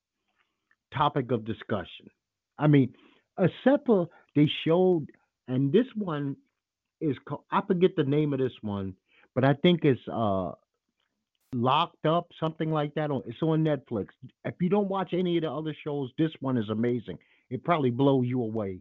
[0.92, 2.08] topic of discussion.
[2.58, 2.92] I mean,
[3.36, 5.06] a SEPA they showed,
[5.48, 6.36] and this one
[7.00, 8.94] is called, I forget the name of this one,
[9.34, 10.52] but I think it's uh
[11.54, 13.10] locked up, something like that.
[13.10, 14.08] On it's on Netflix.
[14.44, 17.18] If you don't watch any of the other shows, this one is amazing.
[17.50, 18.80] It probably blow you away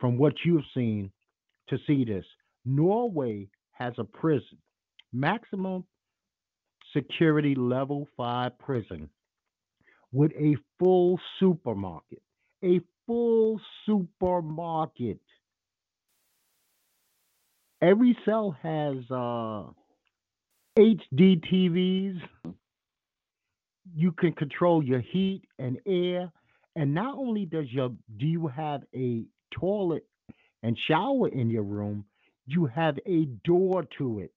[0.00, 1.10] from what you've seen
[1.68, 2.24] to see this.
[2.64, 4.58] Norway has a prison,
[5.12, 5.84] maximum
[6.94, 9.08] security level five prison
[10.12, 12.22] with a full supermarket.
[12.64, 15.20] A full supermarket.
[17.80, 19.64] Every cell has uh,
[20.78, 22.20] HD TVs.
[23.94, 26.30] You can control your heat and air.
[26.76, 30.06] And not only does your do you have a toilet
[30.62, 32.04] and shower in your room,
[32.46, 34.32] you have a door to it.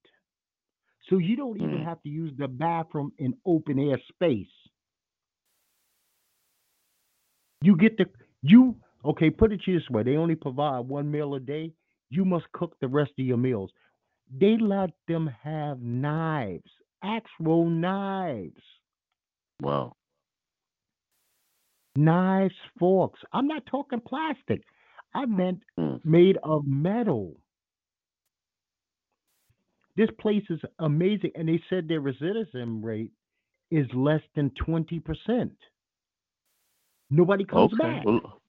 [1.09, 1.83] So you don't even Mm.
[1.83, 4.47] have to use the bathroom in open air space.
[7.61, 8.07] You get the
[8.41, 8.75] you
[9.05, 10.03] okay, put it this way.
[10.03, 11.73] They only provide one meal a day.
[12.09, 13.71] You must cook the rest of your meals.
[14.39, 16.71] They let them have knives
[17.03, 18.61] actual knives.
[19.61, 19.95] Wow.
[21.95, 23.19] Knives, forks.
[23.33, 24.63] I'm not talking plastic.
[25.13, 26.03] I meant Mm.
[26.05, 27.35] made of metal.
[29.97, 33.11] This place is amazing, and they said their recidivism rate
[33.71, 35.57] is less than twenty percent.
[37.09, 37.83] Nobody comes Okay.
[37.83, 38.05] back.
[38.05, 38.40] Well,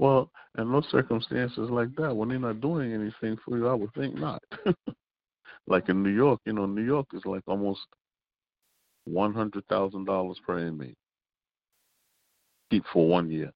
[0.00, 3.92] well, in those circumstances like that, when they're not doing anything for you, I would
[3.92, 4.42] think not.
[5.66, 7.80] like in New York, you know, New York is like almost
[9.04, 10.96] one hundred thousand dollars per inmate.
[12.70, 13.50] Keep for one year,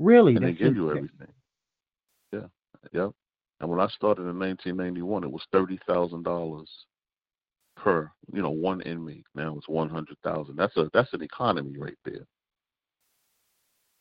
[0.00, 1.32] Really, and they give you everything.
[2.32, 2.46] Yeah,
[2.92, 3.12] yep.
[3.60, 6.68] And when I started in 1991, it was thirty thousand dollars
[7.76, 9.26] per, you know, one inmate.
[9.36, 10.56] Now it's one hundred thousand.
[10.56, 12.26] That's a that's an economy right there.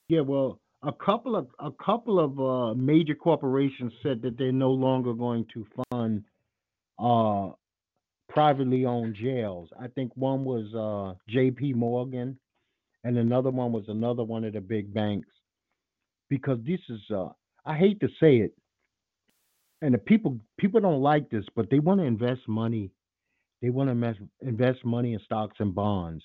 [0.09, 4.71] Yeah, well, a couple of a couple of uh, major corporations said that they're no
[4.71, 6.23] longer going to fund
[6.99, 7.49] uh,
[8.29, 9.69] privately owned jails.
[9.79, 11.73] I think one was uh, J.P.
[11.73, 12.37] Morgan,
[13.03, 15.27] and another one was another one of the big banks.
[16.29, 17.29] Because this is, uh,
[17.65, 18.53] I hate to say it,
[19.81, 22.91] and the people people don't like this, but they want to invest money.
[23.61, 26.23] They want to invest, money in stocks and bonds.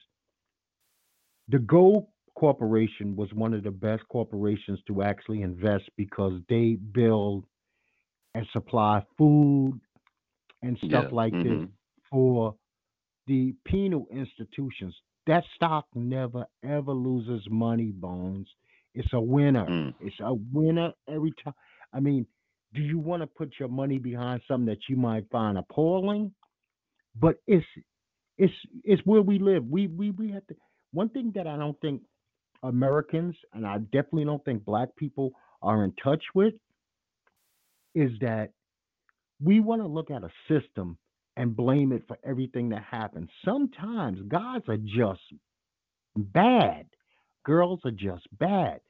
[1.48, 2.06] The Gold
[2.42, 7.46] Corporation was one of the best corporations to actually invest because they build
[8.34, 9.80] and supply food
[10.62, 11.70] and stuff Yeah, like this mhm.
[12.10, 12.56] for
[13.26, 14.94] the penal institutions.
[15.26, 18.48] That stock never ever loses money, Bones.
[18.94, 19.68] It's a winner.
[19.68, 19.94] Mm.
[20.00, 21.54] It's a winner every time.
[21.92, 22.26] I mean,
[22.74, 26.32] do you want to put your money behind something that you might find appalling?
[27.14, 27.66] But it's
[28.38, 29.64] it's it's where we live.
[29.66, 30.56] We we we have to.
[30.92, 32.02] One thing that I don't think
[32.62, 36.54] Americans and I definitely don't think Black people are in touch with
[37.94, 38.50] is that
[39.42, 40.96] we want to look at a system
[41.36, 43.28] and blame it for everything that happens.
[43.44, 45.20] Sometimes guys are just
[46.16, 46.86] bad.
[47.44, 48.80] Girls are just bad.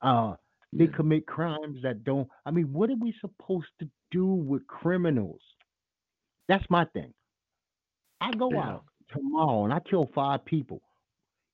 [0.00, 0.34] Uh,
[0.72, 2.28] they commit crimes that don't.
[2.46, 5.40] I mean, what are we supposed to do with criminals?
[6.48, 7.12] That's my thing.
[8.20, 8.68] I go Yeah.
[8.68, 10.82] out tomorrow and I kill five people.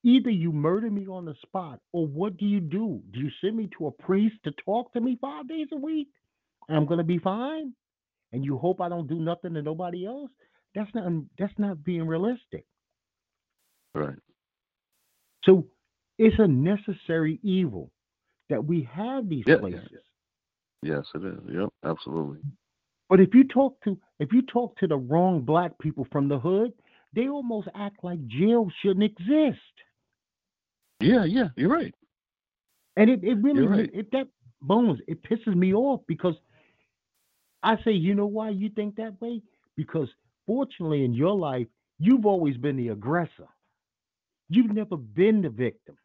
[0.05, 3.03] Either you murder me on the spot, or what do you do?
[3.13, 6.09] Do you send me to a priest to talk to me five days a week?
[6.69, 7.73] And I'm gonna be fine?
[8.33, 10.31] And you hope I don't do nothing to nobody else?
[10.75, 12.67] That's not that's not being realistic.
[13.95, 14.19] Right.
[15.45, 15.67] So
[16.19, 17.91] it's a necessary evil
[18.51, 20.03] that we have these Yeah, yeah, places.
[20.83, 21.41] Yes, it is.
[21.51, 22.41] Yep, absolutely.
[23.09, 26.39] But if you talk to if you talk to the wrong black people from the
[26.39, 26.73] hood,
[27.15, 29.59] they almost act like jail shouldn't exist.
[31.01, 31.95] Yeah, yeah, you're right.
[32.97, 33.91] And it, it really right.
[33.93, 34.29] it, that
[34.63, 36.35] bones, it pisses me off because
[37.63, 39.43] I say, you know why you think that way?
[39.77, 40.09] Because
[40.47, 41.67] fortunately in your life,
[41.99, 43.49] you've always been the aggressor.
[44.49, 45.97] You've never been the victim.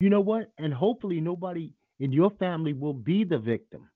[0.00, 0.50] You know what?
[0.58, 1.70] And hopefully nobody
[2.00, 3.88] in your family will be the victim.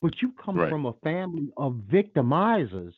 [0.00, 0.70] But you come Right.
[0.70, 2.94] from a family of victimizers.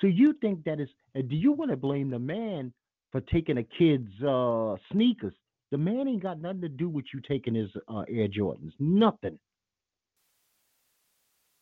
[0.00, 2.72] So you think that is do you want to blame the man
[3.12, 5.34] for taking a kid's uh, sneakers?
[5.70, 8.72] The man ain't got nothing to do with you taking his uh, Air Jordans.
[8.78, 9.38] Nothing.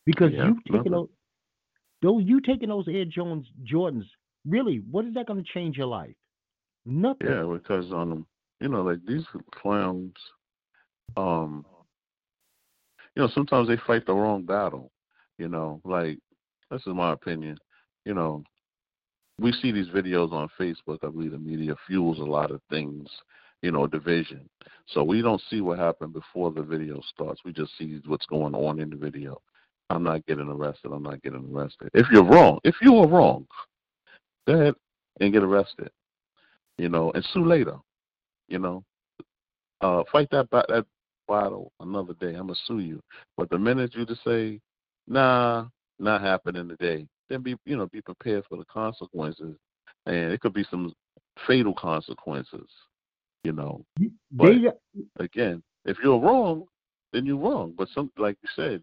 [0.07, 0.93] Because Yeah, you've taken nothing.
[0.93, 1.09] those,
[2.03, 4.07] though you taking those Air Jones Jordans,
[4.47, 6.15] really, what is that going to change your life?
[6.87, 7.29] Nothing.
[7.29, 8.27] Yeah, because um,
[8.61, 10.15] you know, like these clowns,
[11.17, 11.65] um,
[13.15, 14.91] you know, sometimes they fight the wrong battle.
[15.39, 16.19] You know, like
[16.71, 17.59] this is my opinion.
[18.05, 18.43] You know,
[19.41, 20.99] we see these videos on Facebook.
[21.03, 23.09] I believe the media fuels a lot of things.
[23.63, 24.49] You know, division.
[24.87, 27.43] So we don't see what happened before the video starts.
[27.45, 29.43] We just see what's going on in the video.
[29.91, 30.93] I'm not getting arrested.
[30.93, 31.91] I'm not getting arrested.
[31.93, 33.47] If you're wrong, if you are wrong,
[34.47, 34.75] go ahead
[35.21, 35.91] and get arrested.
[36.79, 37.77] You know, and sue later.
[38.49, 38.85] You know,
[39.83, 40.87] uh, fight that that
[41.29, 42.35] battle another day.
[42.35, 43.03] I'm gonna sue you.
[43.37, 44.61] But the minute you just say,
[45.07, 45.67] "Nah,
[45.99, 49.57] not happening today," then be you know be prepared for the consequences,
[50.05, 50.93] and it could be some
[51.47, 52.69] fatal consequences.
[53.45, 53.87] You know,
[54.33, 54.73] But- They, uh,
[55.19, 56.67] again, if you're wrong,
[57.15, 57.73] then you're wrong.
[57.79, 58.83] But some, like you said,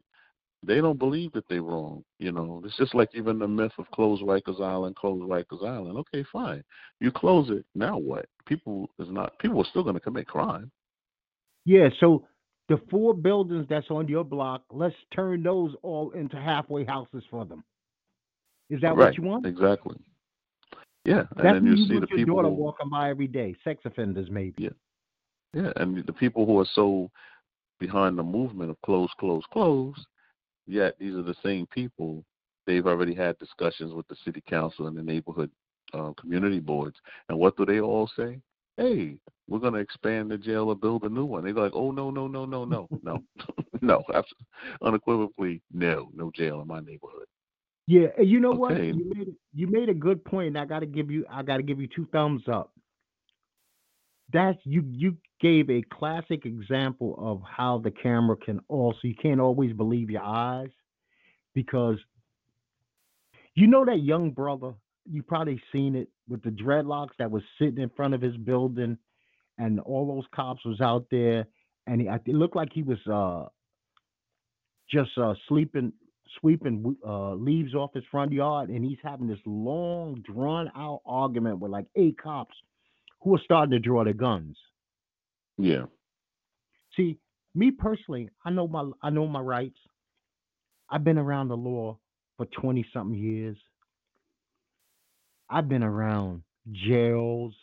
[0.64, 2.04] they don't believe that they're wrong.
[2.18, 5.98] You know, it's just like even the myth of close Rikers Island, close Rikers Island.
[6.00, 6.64] Okay, fine,
[7.00, 7.64] you close it.
[7.76, 8.26] Now what?
[8.48, 9.38] People is not.
[9.38, 10.72] People are still going to commit crime.
[11.66, 12.26] yeah, so
[12.70, 17.46] the four buildings that's on your block, let's turn those all into halfway houses for
[17.46, 17.64] them.
[18.70, 19.06] Is that right.
[19.06, 19.46] what you want?
[19.46, 19.98] Exactly.
[21.06, 22.36] Yeah, and That's then you you see the people.
[22.36, 23.56] daughter who- walking by every day.
[23.64, 24.64] Sex offenders, maybe.
[24.64, 24.70] Yeah.
[25.54, 27.10] Yeah, and the people who are so
[27.80, 29.96] behind the movement of close, close, close,
[30.68, 32.26] yet these are the same people
[32.66, 35.50] they've already had discussions with the city council and the neighborhood
[35.94, 36.98] uh, community boards.
[37.30, 38.42] And what do they all say?
[38.76, 41.46] Hey, we're going to expand the jail or build a new one.
[41.46, 43.24] They're like, oh no, no, no, no, no, no,
[43.82, 44.04] no,
[44.82, 47.26] unequivocally, no, no jail in my neighborhood.
[47.88, 48.58] Yeah, you know okay.
[48.58, 48.84] what?
[48.84, 50.50] You made you made a good point.
[50.50, 52.74] And I got to give you I got to give you two thumbs up.
[54.32, 59.40] That's you you gave a classic example of how the camera can also you can't
[59.40, 60.70] always believe your eyes
[61.56, 61.98] because
[63.56, 64.74] you know that young brother
[65.10, 68.98] you probably seen it with the dreadlocks that was sitting in front of his building
[69.58, 71.46] and all those cops was out there
[71.86, 73.48] and he, it looked like he was uh
[74.90, 75.94] just uh sleeping
[76.40, 81.60] sweeping uh leaves off his front yard and he's having this long drawn out argument
[81.60, 82.56] with like eight cops
[83.22, 84.58] who are starting to draw their guns
[85.58, 85.84] yeah
[86.96, 87.18] see
[87.56, 89.80] me personally i know my i know my rights
[90.90, 91.98] i've been around the law
[92.38, 93.58] for 20 something years
[95.50, 97.54] I've been around jails.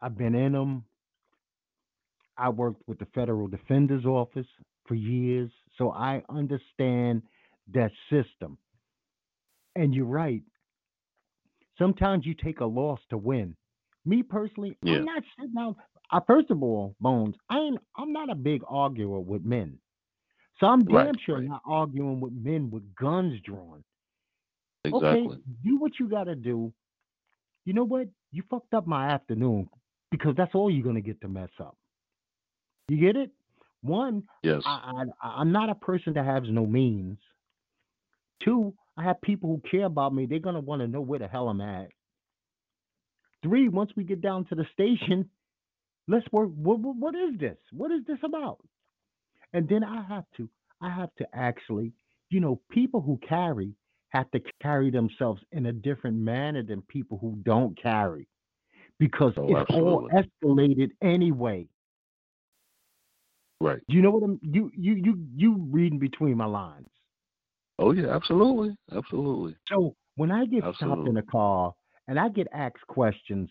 [0.00, 0.84] I've been in them.
[2.38, 4.46] I worked with the Federal Defender's Office
[4.86, 7.22] for years, so I understand
[7.74, 8.58] that system.
[9.76, 10.42] And you're right.
[11.78, 13.56] Sometimes you take a loss to win.
[14.04, 14.96] Me personally, yeah.
[14.96, 15.74] I'm not sitting.
[16.10, 17.78] I, first of all, Bones, I ain't.
[17.96, 19.78] I'm not a big arguer with men,
[20.58, 21.48] so I'm damn right, sure right.
[21.48, 23.84] not arguing with men with guns drawn.
[24.84, 25.08] Exactly.
[25.08, 26.72] Okay, do what you got to do.
[27.66, 28.08] You know what?
[28.32, 29.68] You fucked up my afternoon
[30.10, 31.76] because that's all you're gonna get to mess up.
[32.88, 33.30] You get it?
[33.82, 37.18] One, yes, I, I I'm not a person that has no means.
[38.44, 40.26] Two, I have people who care about me.
[40.26, 41.88] They're gonna want to know where the hell I'm at.
[43.42, 45.28] Three, once we get down to the station,
[46.08, 46.50] let's work.
[46.54, 47.56] What, what is this?
[47.72, 48.58] What is this about?
[49.52, 50.48] And then I have to,
[50.80, 51.92] I have to actually,
[52.28, 53.74] you know, people who carry
[54.10, 58.26] have to carry themselves in a different manner than people who don't carry
[58.98, 59.88] because oh, it's absolutely.
[59.88, 61.66] all escalated anyway.
[63.60, 63.80] Right.
[63.88, 66.88] You know what I'm you you you you reading between my lines.
[67.80, 68.76] Oh yeah, absolutely.
[68.94, 69.56] Absolutely.
[69.68, 70.96] So when I get absolutely.
[70.96, 71.74] stopped in a car
[72.08, 73.48] and I get asked questions,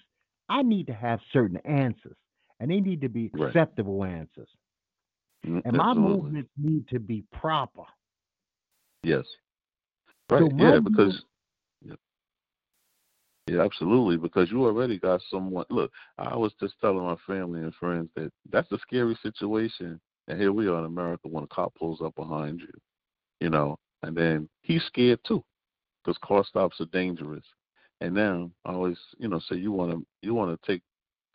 [0.48, 2.16] I need to have certain answers.
[2.60, 4.12] And they need to be acceptable right.
[4.12, 4.50] answers.
[5.48, 7.84] Mm, and my movements need to be proper.
[9.02, 9.26] Yes.
[10.30, 10.42] Right.
[10.42, 11.24] So yeah, because
[11.82, 11.96] yeah.
[13.48, 14.18] yeah, absolutely.
[14.18, 15.66] Because you already got someone.
[15.72, 20.00] Look, I was just telling my family and friends that that's a scary situation.
[20.28, 22.74] And here we are in America when a cop pulls up behind you,
[23.40, 25.44] you know, and then he's scared too,
[26.04, 27.44] because car stops are dangerous.
[28.02, 30.82] And then I always, you know, say you want to you want to take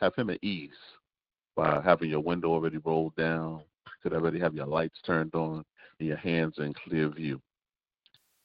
[0.00, 0.70] have him at ease
[1.56, 3.62] by having your window already rolled down,
[4.02, 5.64] could already have your lights turned on,
[5.98, 7.40] and your hands in clear view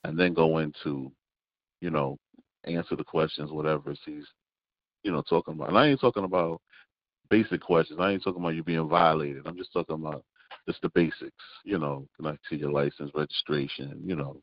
[0.03, 1.11] and then go into,
[1.81, 2.17] you know,
[2.65, 4.25] answer the questions, whatever he's,
[5.03, 5.69] you know, talking about.
[5.69, 6.61] And I ain't talking about
[7.29, 7.99] basic questions.
[8.01, 9.45] I ain't talking about you being violated.
[9.45, 10.23] I'm just talking about
[10.67, 14.41] just the basics, you know, I see your license, registration, you know,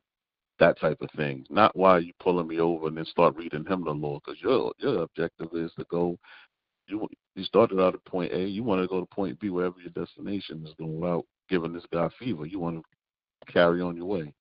[0.59, 1.45] that type of thing.
[1.51, 4.73] Not why you pulling me over and then start reading him the law, because your
[4.79, 6.17] your objective is to go.
[6.89, 9.77] You you started out at point A, you want to go to point B, wherever
[9.81, 12.47] your destination is going without giving this guy fever.
[12.47, 12.83] You want
[13.47, 14.33] to carry on your way.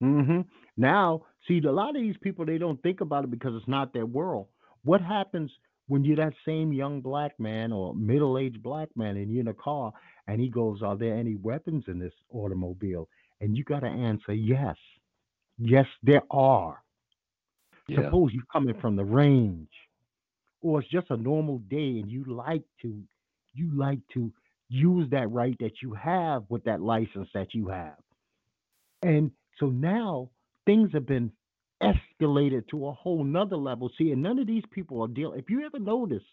[0.00, 0.40] hmm
[0.76, 3.92] Now, see, a lot of these people they don't think about it because it's not
[3.92, 4.46] their world.
[4.84, 5.50] What happens
[5.88, 9.54] when you're that same young black man or middle-aged black man and you're in a
[9.54, 9.92] car
[10.28, 13.08] and he goes, "Are there any weapons in this automobile?"
[13.40, 14.76] And you got to answer, "Yes,
[15.58, 16.84] yes, there are."
[17.88, 18.04] Yeah.
[18.04, 19.72] Suppose you're coming from the range,
[20.60, 23.02] or it's just a normal day and you like to,
[23.54, 24.30] you like to
[24.68, 27.96] use that right that you have with that license that you have,
[29.02, 30.28] and so now
[30.66, 31.32] things have been
[31.82, 33.90] escalated to a whole nother level.
[33.96, 35.38] See, and none of these people are dealing.
[35.38, 36.24] If you ever notice,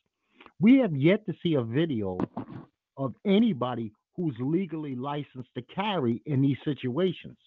[0.59, 2.17] we have yet to see a video
[2.97, 7.37] of anybody who's legally licensed to carry in these situations,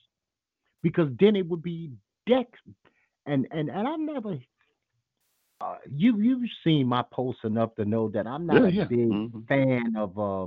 [0.83, 1.91] because then it would be
[2.27, 2.47] deck.
[3.27, 4.39] And and and I've never.
[5.61, 8.85] Uh, you you've seen my posts enough to know that I'm not yeah, a yeah.
[8.85, 9.41] big mm-hmm.
[9.49, 10.47] fan of uh,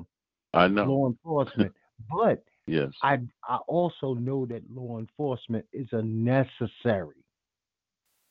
[0.58, 1.74] I know law enforcement,
[2.10, 2.91] but Yes.
[3.02, 7.26] I I also know that law enforcement is a necessary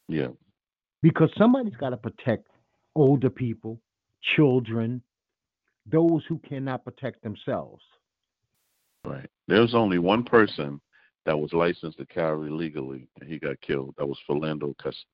[0.09, 0.29] Yeah.
[1.03, 2.49] because somebody's got to protect
[2.95, 3.81] older people,
[4.35, 5.03] children,
[5.87, 7.83] those who cannot protect themselves.
[9.05, 9.29] Right.
[9.49, 10.81] There's only one person
[11.27, 13.95] that was licensed to carry legally, and he got killed.
[13.99, 15.05] That was Philando Cast,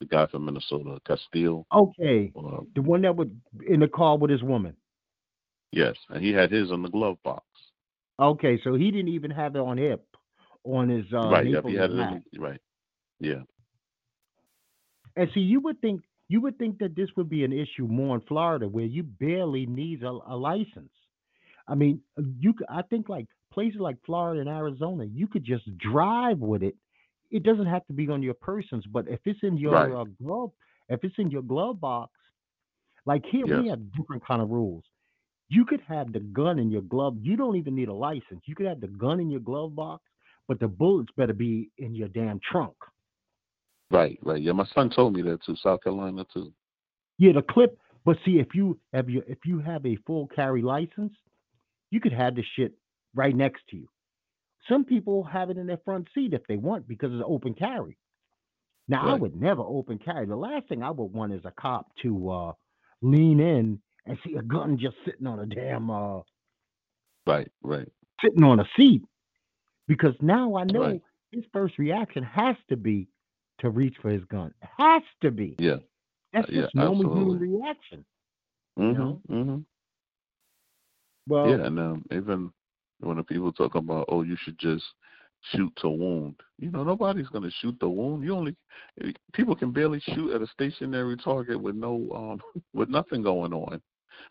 [0.00, 1.66] the guy from Minnesota, Castile.
[1.74, 3.28] Okay, Uh, the one that was
[3.66, 4.76] in the car with his woman.
[5.72, 7.44] yes, and he had his in the glove box.
[8.20, 10.06] Okay, so he didn't even have it on hip
[10.64, 11.46] on his uh, right.
[11.48, 11.64] Yep.
[11.66, 11.98] He had it.
[11.98, 12.60] In, right.
[13.20, 13.42] Yeah.
[15.16, 16.02] And see, you would think
[16.32, 19.66] you would think that this would be an issue more in Florida, where you barely
[19.66, 20.94] need a, a license.
[21.68, 22.00] I mean,
[22.40, 22.54] you.
[22.70, 26.74] I think like places like Florida and Arizona, you could just drive with it.
[27.30, 29.92] It doesn't have to be on your persons, but if it's in your Right.
[29.92, 30.52] uh, glove,
[30.88, 32.12] if it's in your glove box,
[33.04, 34.84] like here we have different kind of rules.
[35.50, 37.18] You could have the gun in your glove.
[37.20, 38.42] You don't even need a license.
[38.46, 40.02] You could have the gun in your glove box,
[40.48, 42.76] but the bullets better be in your damn trunk.
[43.92, 44.18] Right.
[44.22, 44.42] Right.
[44.42, 44.52] Yeah.
[44.52, 45.54] My son told me that too.
[45.56, 46.52] South Carolina too.
[47.18, 47.78] Yeah, the clip.
[48.04, 51.12] But see, if you have your if you have a full carry license,
[51.90, 52.72] you could have the shit
[53.14, 53.88] right next to you.
[54.68, 57.96] Some people have it in their front seat if they want because it's open carry.
[58.88, 60.26] Now I would never open carry.
[60.26, 62.52] The last thing I would want is a cop to uh,
[63.02, 66.20] lean in and see a gun just sitting on a damn uh,
[67.26, 67.50] Right.
[67.62, 67.88] Right.
[68.20, 69.02] sitting on a seat.
[69.86, 71.02] Because now I know Right.
[71.30, 73.08] his first reaction has to be
[73.62, 74.52] to reach for his gun.
[74.62, 75.56] It Has to be.
[75.58, 75.76] Yeah.
[76.32, 77.48] That's yeah, just normal human absolutely.
[77.48, 78.04] reaction.
[78.78, 78.94] Mhm.
[78.98, 79.20] know?
[79.30, 79.64] Mhm.
[81.28, 81.66] Well, Yeah.
[81.66, 82.52] And um, even
[83.00, 84.84] when the people talk about, oh, you should just
[85.52, 86.36] shoot to wound.
[86.58, 88.24] You know, nobody's gonna shoot the wound.
[88.24, 88.56] You only
[89.32, 92.40] people can barely shoot at a stationary target with no um
[92.74, 93.80] with nothing going on.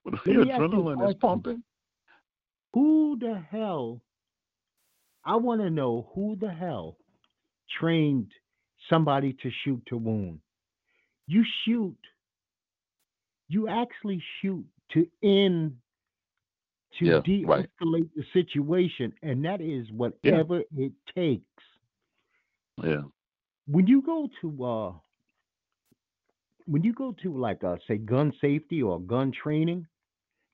[0.03, 1.63] When your me ask you a adrenaline is pumping.
[2.73, 4.01] who the hell
[5.25, 6.97] I want to know who the hell
[7.79, 8.31] trained
[8.91, 10.39] somebody to shoot to wound.
[11.27, 11.97] You shoot,
[13.47, 15.77] you actually shoot to end
[16.99, 18.09] to Yeah, de-escalate right.
[18.15, 21.43] the situation, and that is whatever it takes.
[22.83, 23.03] Yeah.
[23.67, 24.91] When you go to uh
[26.65, 29.87] when you go to like uh say gun safety or gun training,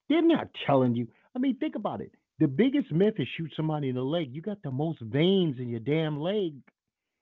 [0.09, 1.07] they're not telling you.
[1.35, 2.11] I mean, think about it.
[2.39, 4.33] The biggest myth is shoot somebody in the leg.
[4.33, 6.53] You got the most veins in your damn leg.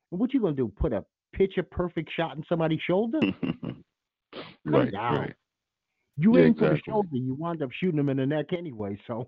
[0.09, 0.71] What you gonna do?
[0.77, 1.03] Put a
[1.33, 3.19] picture perfect shot in somebody's shoulder?
[4.65, 4.91] right.
[4.91, 5.15] down.
[5.19, 5.35] Right.
[6.17, 8.97] You Yeah, aim for the shoulder, you wind up shooting them in the neck anyway.
[9.05, 9.27] So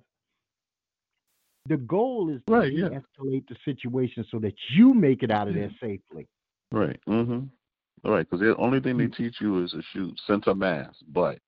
[1.68, 2.88] the goal is to Right, yeah.
[2.90, 6.28] de-escalate the situation so that you make it out of there safely.
[6.72, 7.00] Right.
[7.08, 7.50] Mhm.
[8.06, 8.26] All right.
[8.30, 9.16] Because the only thing they Mm.
[9.16, 11.42] teach you is to shoot center mass, but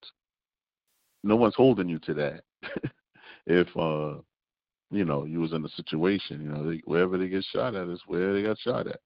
[1.23, 2.43] no one's holding you to that.
[3.45, 4.19] if uh,
[4.91, 7.87] you know, you was in a situation, you know, they, wherever they get shot at
[7.87, 8.99] is where they got shot at.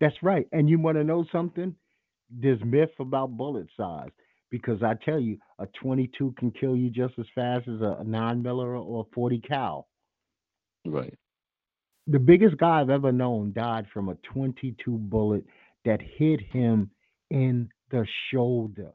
[0.00, 0.46] That's right.
[0.52, 1.74] And you want to know something?
[2.30, 4.10] There's myth about bullet size
[4.50, 8.42] because I tell you, a 22 can kill you just as fast as a 9
[8.42, 9.88] miller or a 40 cal.
[10.86, 11.14] Right.
[12.06, 15.44] The biggest guy I've ever known died from a 22 bullet
[15.84, 16.90] that hit him
[17.30, 18.92] in the shoulder.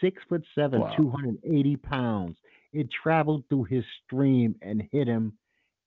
[0.00, 0.94] Six foot seven, Wow.
[0.96, 2.36] 280 pounds.
[2.72, 5.38] It traveled through his stream and hit him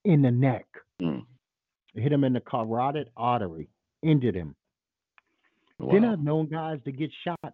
[0.06, 0.66] in the neck.
[1.02, 1.26] Mm.
[1.94, 3.70] It hit him in the carotid artery,
[4.04, 4.56] injured him.
[5.80, 5.94] Wow.
[5.94, 7.54] Then I've known guys to get shot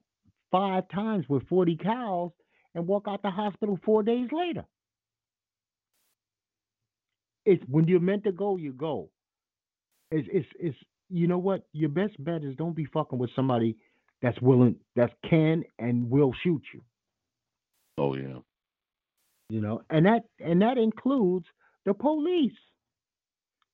[0.52, 2.32] five times with 40 cals
[2.74, 4.66] and walk out the hospital four days later.
[7.46, 9.10] It's when you're meant to go, you go.
[10.12, 10.78] It's it's it's
[11.10, 11.68] you know what?
[11.74, 13.76] Your best bet is don't be fucking with somebody
[14.22, 16.82] that's willing, that can and will shoot you.
[17.98, 18.40] oh yeah.
[19.50, 21.46] You know, and that and that includes
[21.86, 22.58] the police.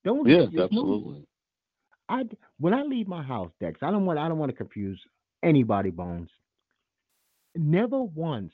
[0.03, 1.25] Don't Yes, absolutely.
[2.11, 2.23] I
[2.59, 5.01] when I leave my house, Dex, I don't want I don't want to confuse
[5.43, 6.29] anybody, Bones.
[7.55, 8.51] Never once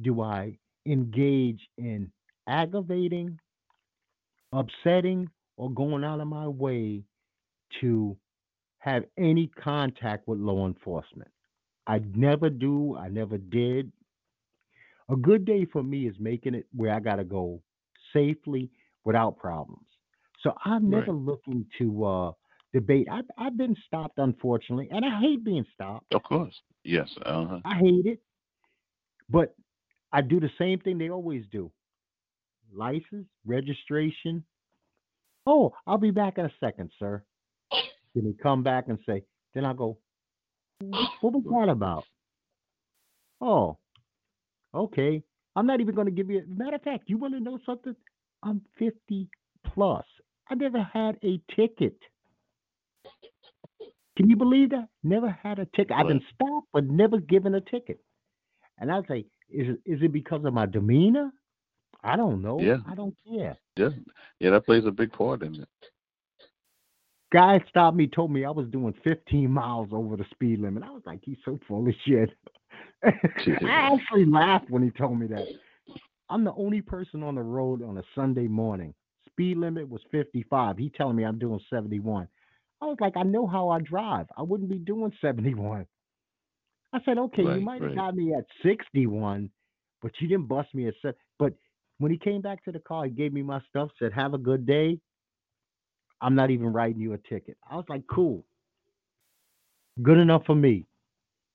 [0.00, 2.12] do I engage in
[2.46, 3.38] aggravating,
[4.52, 7.02] upsetting, or going out of my way
[7.80, 8.16] to
[8.78, 11.30] have any contact with law enforcement.
[11.86, 12.96] I never do.
[12.96, 13.90] I never did.
[15.10, 17.62] A good day for me is making it where I got to go
[18.12, 18.70] safely
[19.04, 19.86] without problems.
[20.42, 22.32] So I'm never looking to uh,
[22.72, 23.08] debate.
[23.10, 26.12] I've, I've been stopped, unfortunately, and I hate being stopped.
[26.14, 26.54] Of course.
[26.84, 27.08] Yes.
[27.24, 27.60] Uh huh.
[27.64, 28.20] I hate it.
[29.30, 29.54] But
[30.12, 31.70] I do the same thing they always do
[32.72, 34.44] license, registration.
[35.46, 37.22] Oh, I'll be back in a second, sir.
[38.14, 39.22] Then he come back and say,
[39.54, 39.98] then I go,
[41.20, 42.04] what was that about?
[43.40, 43.78] Oh,
[44.74, 45.22] okay.
[45.56, 46.40] I'm not even going to give you.
[46.40, 47.96] A matter of fact, you want to know something?
[48.42, 49.28] I'm 50
[49.74, 50.04] plus.
[50.50, 51.96] I never had a ticket.
[54.18, 54.88] Can you believe that?
[55.04, 55.92] Never had a ticket.
[55.96, 58.00] I've been stopped, but never given a ticket.
[58.78, 61.30] And I'd say, is it, is it because of my demeanor?
[62.02, 62.58] I don't know.
[62.58, 62.78] Yeah.
[62.90, 63.56] I don't care.
[63.76, 63.90] Yeah.
[64.40, 64.50] Yeah.
[64.50, 65.68] That plays a big part in it.
[67.32, 70.82] Guy stopped me, told me I was doing 15 miles over the speed limit.
[70.82, 72.30] I was like, he's so full of shit.
[73.04, 73.12] I
[73.70, 75.46] actually laughed when he told me that.
[76.28, 78.94] I'm the only person on the road on a Sunday morning.
[79.28, 80.76] Speed limit was 55.
[80.76, 82.26] He telling me I'm doing 71.
[82.80, 84.26] I was like, I know how I drive.
[84.36, 85.86] I wouldn't be doing 71.
[86.92, 87.96] I said, okay, you might have right.
[87.96, 89.50] got me at 61,
[90.00, 91.16] but you didn't bust me at seven.
[91.38, 91.54] But
[91.98, 94.38] when he came back to the car, he gave me my stuff, said, have a
[94.38, 94.98] good day.
[96.20, 97.56] I'm not even writing you a ticket.
[97.70, 98.44] I was like, cool.
[100.02, 100.86] Good enough for me.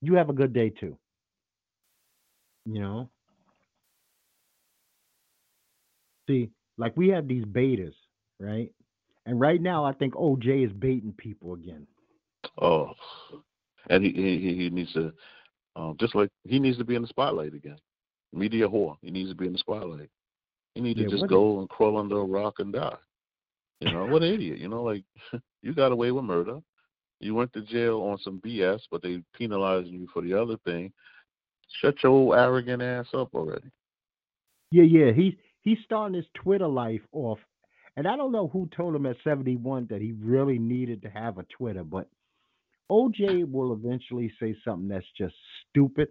[0.01, 0.97] You have a good day too.
[2.65, 3.09] You know?
[6.27, 7.93] See, like we have these betas,
[8.39, 8.71] right?
[9.25, 11.87] And right now, I think OJ is baiting people again.
[12.61, 12.91] Oh,
[13.89, 15.13] and he he he needs to,
[15.75, 17.77] um, just like he needs to be in the spotlight again.
[18.33, 18.97] Media whore.
[19.01, 20.09] He needs to be in the spotlight.
[20.75, 22.97] He needs Yeah, to just go and crawl under a rock and die.
[23.79, 24.59] You know, what an idiot.
[24.59, 25.03] You know, like
[25.61, 26.59] you got away with murder.
[27.19, 30.91] You went to jail on some BS, but they penalizing you for the other thing.
[31.81, 33.69] Shut your old arrogant ass up already.
[34.71, 35.11] Yeah, yeah.
[35.11, 37.39] He's he's starting his Twitter life off.
[37.95, 41.37] And I don't know who told him at 71 that he really needed to have
[41.37, 42.09] a Twitter, but
[42.91, 45.35] OJ will eventually say something that's just
[45.69, 46.09] stupid.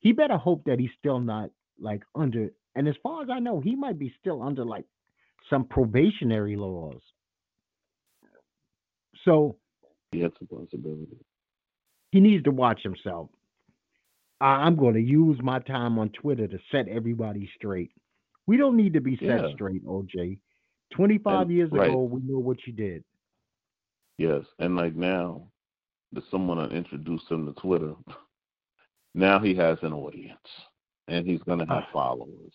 [0.00, 1.50] He better hope that he's still not
[1.80, 4.84] like under and as far as I know, he might be still under like
[5.48, 7.00] some probationary laws.
[9.24, 9.56] So
[10.12, 11.16] He has a possibility.
[12.12, 13.30] he needs to watch himself.
[14.40, 17.90] I'm going to use my time on Twitter to set everybody straight.
[18.46, 19.52] We don't need to be set Yeah.
[19.54, 20.38] straight, OJ.
[20.92, 21.88] 25 And- years right.
[21.90, 23.04] ago, we know what you did.
[24.18, 25.50] Yes, and like now,
[26.12, 27.94] that someone introduced him to Twitter.
[29.14, 30.46] Now he has an audience,
[31.08, 31.92] and he's gonna have Ah.
[31.92, 32.52] followers.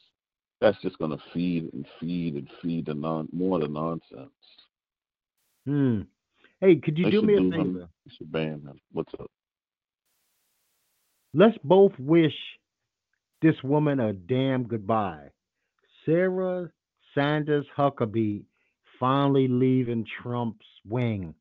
[0.60, 4.32] That's just gonna feed and feed and feed the non more the nonsense.
[5.66, 6.02] Hmm.
[6.60, 7.64] Hey, could you They do me a do favor?
[7.82, 7.90] him.
[8.10, 8.80] Should ban him.
[8.92, 9.32] What's up?
[11.34, 12.36] Let's both wish
[13.42, 15.32] this woman a damn goodbye.
[16.06, 16.72] Sarah
[17.16, 18.44] Sanders Huckabee
[19.00, 21.34] finally leaving Trump's wing.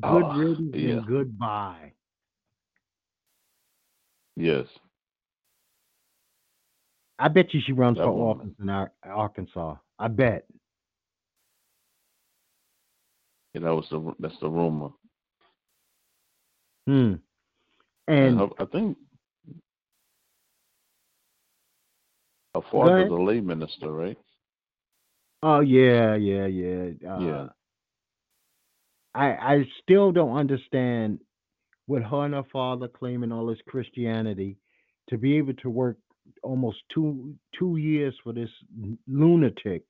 [0.00, 0.90] Good Oh, riddance yeah.
[0.98, 1.92] and goodbye.
[4.36, 4.66] Yes,
[7.18, 8.54] I bet you she runs That for woman.
[8.58, 9.76] office in Arkansas.
[9.98, 10.46] I bet.
[13.52, 14.90] yeah, that was the that's the rumor.
[16.86, 17.14] Hmm.
[18.08, 18.96] And And I think
[22.54, 23.10] her Go father's ahead.
[23.10, 24.18] a lay minister, right?
[25.42, 26.90] Oh yeah, yeah, yeah.
[27.08, 27.48] Uh, Yeah.
[29.14, 31.20] I I still don't understand
[31.86, 34.56] with her and her father claiming all this Christianity
[35.08, 35.98] to be able to work
[36.42, 38.50] almost two two years for this
[39.08, 39.84] lunatic.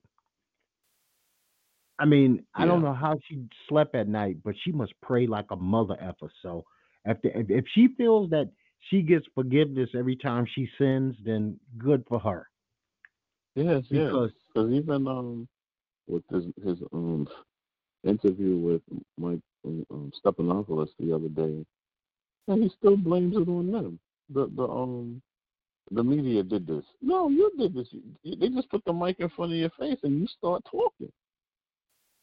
[1.99, 5.51] I mean, I don't know how she slept at night, but she must pray like
[5.51, 6.31] a mother effer.
[6.41, 6.65] So
[7.05, 8.49] the, if if she feels that
[8.89, 12.49] she gets forgiveness every time she sins, then good for her.
[13.55, 14.11] Yes, yes.
[14.53, 15.47] Because even um
[16.07, 17.27] with his his um
[18.03, 18.81] interview with
[19.17, 21.65] Mike um, um, Stephanopoulos the other day,
[22.47, 23.99] and he still blames it on them.
[24.29, 25.21] The the um
[25.91, 26.83] the media did this.
[27.01, 27.87] No, you did this.
[27.91, 31.11] You, they just put the mic in front of your face and you start talking.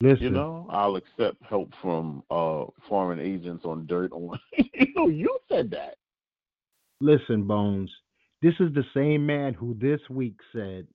[0.01, 4.39] listen, You know, I'll accept help from uh foreign agents on dirt on.
[4.57, 5.97] you know, you said that.
[7.01, 7.91] listen, Bones.
[8.41, 10.87] This is the same man who this week said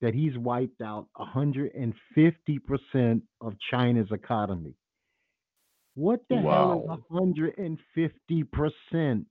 [0.00, 4.74] that he's wiped out 150% of China's economy.
[5.94, 9.24] What the hell is 150%?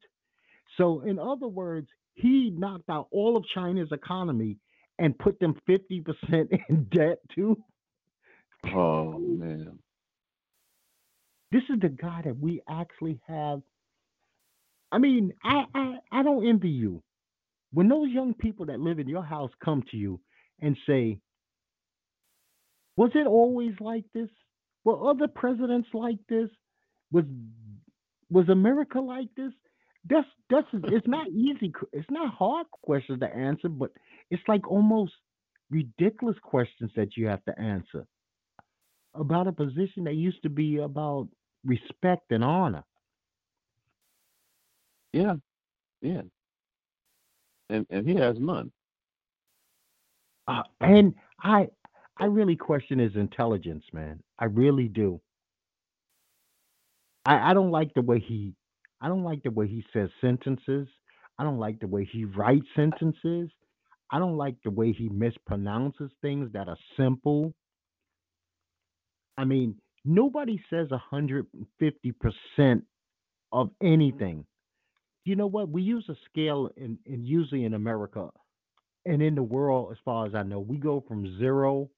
[0.78, 4.58] So, in other words, he knocked out all of China's economy
[4.98, 7.58] and put them 50% in debt too.
[8.74, 9.78] Oh man.
[11.52, 13.62] This is the guy that we actually have.
[14.92, 17.04] I mean, I, I, I don't envy you.
[17.72, 20.20] When those young people that live in your house come to you
[20.62, 21.20] and say,
[22.98, 24.30] Was it always like this?
[24.86, 26.50] Were other presidents like this?
[27.12, 27.26] Was
[28.32, 29.54] was America like this?
[30.10, 31.74] That's that's it's not easy.
[31.94, 33.92] It's not hard questions to answer, but
[34.32, 35.14] it's like almost
[35.72, 38.08] ridiculous questions that you have to answer
[39.16, 41.30] about a position that used to be about
[41.66, 42.84] respect and honor.
[45.14, 45.36] Yeah.
[46.02, 46.24] Yeah.
[47.70, 48.72] And and he has none.
[50.48, 51.70] Uh, and I
[52.20, 54.22] I really question his intelligence, man.
[54.40, 55.22] I really do.
[57.26, 58.56] I, I don't like the way he
[59.02, 60.88] I don't like the way he says sentences.
[61.40, 63.50] I don't like the way he writes sentences.
[64.12, 67.54] I don't like the way he mispronounces things that are simple.
[69.38, 69.76] I mean,
[70.06, 72.84] nobody says 150%
[73.54, 74.46] of anything.
[75.26, 75.70] You know what?
[75.70, 78.30] We use a scale in usually in America
[79.06, 81.90] and in the world, as far as I know, we go from zero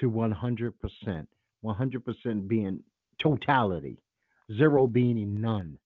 [0.00, 1.26] to 100%.
[1.64, 2.80] 100% being
[3.20, 3.98] totality,
[4.56, 5.78] zero being none.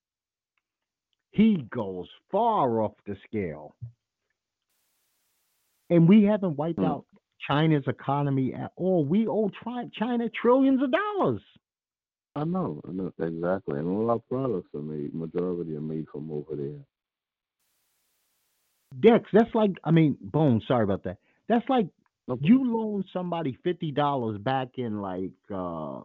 [1.31, 3.75] He goes far off the scale.
[5.89, 6.85] And we haven't wiped Hmm.
[6.85, 7.05] out
[7.47, 9.03] China's economy at all.
[9.05, 11.41] We owe tri- China trillions of dollars.
[12.35, 13.79] I know, I know exactly.
[13.79, 16.79] And all our products are made, majority are made from over there.
[18.99, 21.17] Dex, that's like, I mean, Bone, sorry about that.
[21.47, 21.87] That's like
[22.27, 26.01] No you loan somebody $50 back in like uh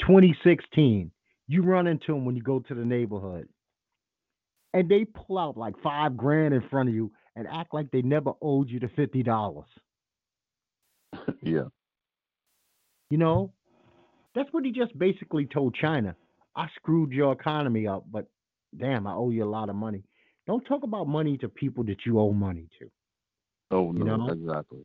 [0.00, 1.10] 2016.
[1.48, 3.48] You run into them when you go to the neighborhood.
[4.72, 8.02] And they pull out like five grand in front of you and act like they
[8.02, 9.64] never owed you the $50.
[11.42, 11.62] yeah.
[13.10, 13.52] You know,
[14.34, 16.14] that's what he just basically told China.
[16.54, 18.26] I screwed your economy up, but
[18.76, 20.04] damn, I owe you a lot of money.
[20.50, 22.90] Don't talk about money to people that you owe money to.
[23.70, 24.30] Oh You no, know?
[24.30, 24.84] exactly.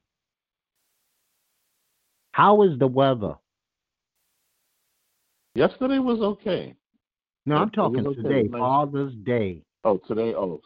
[2.34, 3.34] How is the weather?
[5.56, 6.76] Yesterday was okay.
[7.48, 8.22] No, I'm talking okay.
[8.22, 8.60] Today, nice.
[8.60, 9.64] Father's Day.
[9.84, 10.62] Oh, today, oh,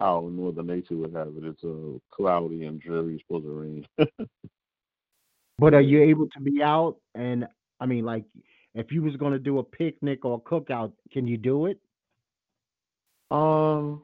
[0.00, 1.44] how Northern Nature would have it.
[1.44, 3.86] It's uh, cloudy and dreary, supposed to rain.
[5.60, 6.96] But are you able to be out?
[7.14, 7.46] And
[7.78, 8.24] I mean, like,
[8.74, 11.78] if you was going to do a picnic or a cookout, can you do it?
[13.30, 14.02] Um,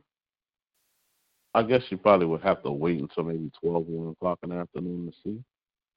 [1.55, 4.57] I guess you probably would have to wait until maybe 12, 1 o'clock in the
[4.57, 5.43] afternoon to see.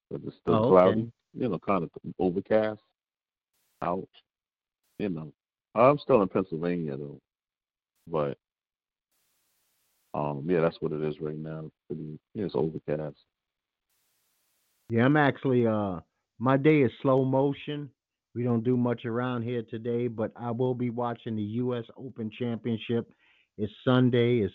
[0.10, 0.70] But it's still Oh, okay.
[0.70, 2.82] cloudy, you know, kind of overcast
[3.82, 4.08] out.
[4.98, 5.32] You know,
[5.76, 7.20] I'm still in Pennsylvania though,
[8.08, 8.38] but
[10.14, 11.70] um, yeah, that's what it is right now.
[11.88, 13.18] Pretty, yeah, it's overcast.
[14.90, 16.00] Yeah, I'm actually uh
[16.40, 17.90] my day is slow motion.
[18.36, 22.30] We don't do much around here today, but I will be watching the US Open
[22.38, 23.12] Championship.
[23.58, 24.40] It's Sunday.
[24.40, 24.54] It's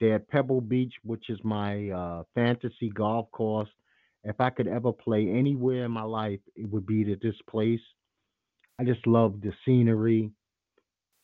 [0.00, 3.68] there at Pebble Beach, which is my uh fantasy golf course.
[4.24, 7.80] If I could ever play anywhere in my life, it would be to this place.
[8.78, 10.30] I just love the scenery.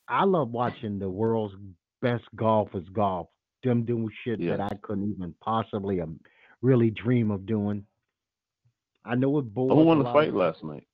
[0.09, 1.55] I love watching the world's
[2.03, 3.29] best golfers golf.
[3.63, 6.19] Them doing shit that I couldn't even possibly um,
[6.63, 7.85] really dream of doing.
[9.05, 10.88] I know it bores Who won the fight last night?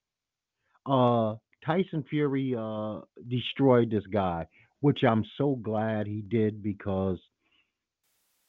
[0.85, 4.47] Uh Tyson Fury uh destroyed this guy,
[4.81, 7.19] which I'm so glad he did because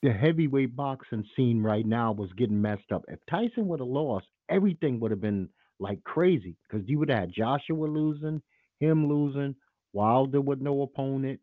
[0.03, 3.05] the heavyweight boxing scene right now was getting messed up.
[3.09, 5.49] If Tyson would have lost, everything would have been
[5.81, 8.43] like crazy because you would have had Joshua losing,
[8.81, 9.55] him losing,
[9.93, 11.41] Wilder with no opponent.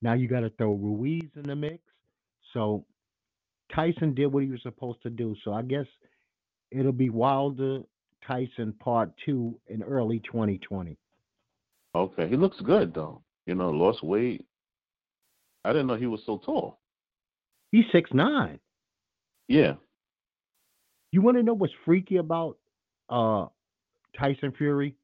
[0.00, 1.82] Now you got to throw Ruiz in the mix.
[2.54, 2.86] So
[3.74, 5.34] Tyson did what he was supposed to do.
[5.44, 5.86] So I guess
[6.70, 7.82] it'll be Wilder
[8.26, 10.96] Tyson part two in early 2020.
[11.94, 13.22] Okay, he looks good though.
[13.46, 14.44] You know, lost weight.
[15.64, 16.78] I didn't know he was so tall.
[17.72, 18.60] He's six nine.
[19.48, 19.74] Yeah.
[21.10, 22.58] You want to know what's freaky about
[23.08, 23.46] uh
[24.18, 24.94] Tyson Fury?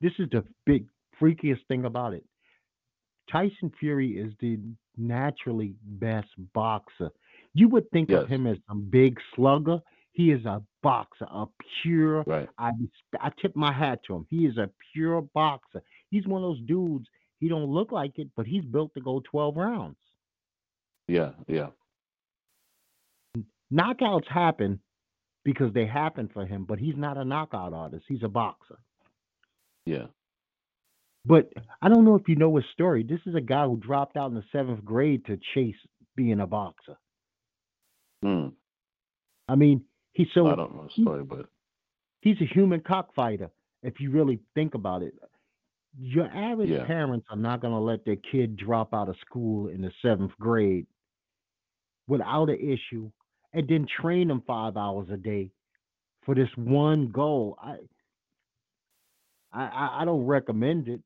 [0.00, 0.86] This is the big
[1.20, 2.24] freakiest thing about it.
[3.30, 4.58] Tyson Fury is the
[4.96, 7.10] naturally best boxer.
[7.54, 9.80] You would think of him as a big slugger.
[10.18, 11.46] He is a boxer, a
[11.80, 12.24] pure.
[12.26, 12.48] Right.
[12.58, 12.72] I
[13.20, 14.26] I tip my hat to him.
[14.28, 15.80] He is a pure boxer.
[16.10, 17.06] He's one of those dudes.
[17.38, 19.96] He don't look like it, but he's built to go 12 rounds.
[21.06, 21.30] Yeah.
[21.46, 21.68] Yeah.
[23.72, 24.80] Knockouts happen
[25.44, 28.04] because they happen for him, but he's not a knockout artist.
[28.08, 28.80] He's a boxer.
[29.86, 30.06] Yeah.
[31.24, 33.04] But I don't know if you know his story.
[33.04, 35.76] This is a guy who dropped out in the seventh grade to chase
[36.16, 36.96] being a boxer.
[38.20, 38.48] Hmm.
[39.46, 39.84] I mean,
[40.18, 41.46] he's so I don't know the story, but
[42.20, 43.50] he's a human cockfighter.
[43.84, 45.14] If you really think about it,
[45.96, 46.84] your average Yeah.
[46.86, 50.32] parents are not going to let their kid drop out of school in the seventh
[50.40, 50.86] grade
[52.08, 53.10] without an issue,
[53.52, 55.50] and then train them five hours a day
[56.22, 57.56] for this one goal.
[57.62, 57.76] I,
[59.52, 61.00] I, I- don't recommend it,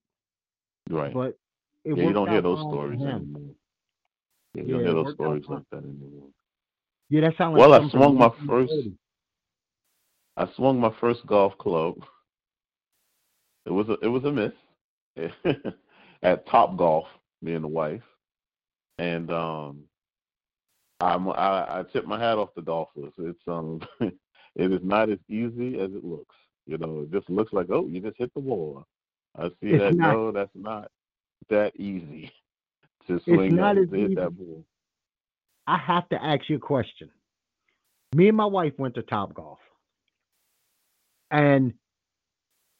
[0.89, 1.13] right.
[1.13, 1.39] but
[1.85, 3.55] it yeah, you don't hear those stories anymore.
[4.55, 6.29] Yeah, you Yeah, don't hear those stories like that anymore.
[7.11, 8.97] Yeah, that sounds like Well, I swung my 1930.
[10.37, 11.97] I swung my first golf club.
[13.67, 14.53] It was a it was a miss
[16.23, 17.07] at Top Golf,
[17.43, 18.03] me and the wife,
[18.99, 19.85] and um,
[21.01, 23.13] I'm I, I tip my hat off to golfers.
[23.19, 26.35] It's um, it is not as easy as it looks.
[26.67, 28.85] You know, it just looks like oh, you just hit the ball.
[29.39, 29.95] I see It's that.
[29.95, 30.91] not- No, that's not
[31.51, 32.33] that easy
[33.07, 34.65] to swing to hit that ball.
[35.67, 37.11] I have to ask you a question.
[38.15, 39.59] Me and my wife went to Top Golf.
[41.33, 41.75] And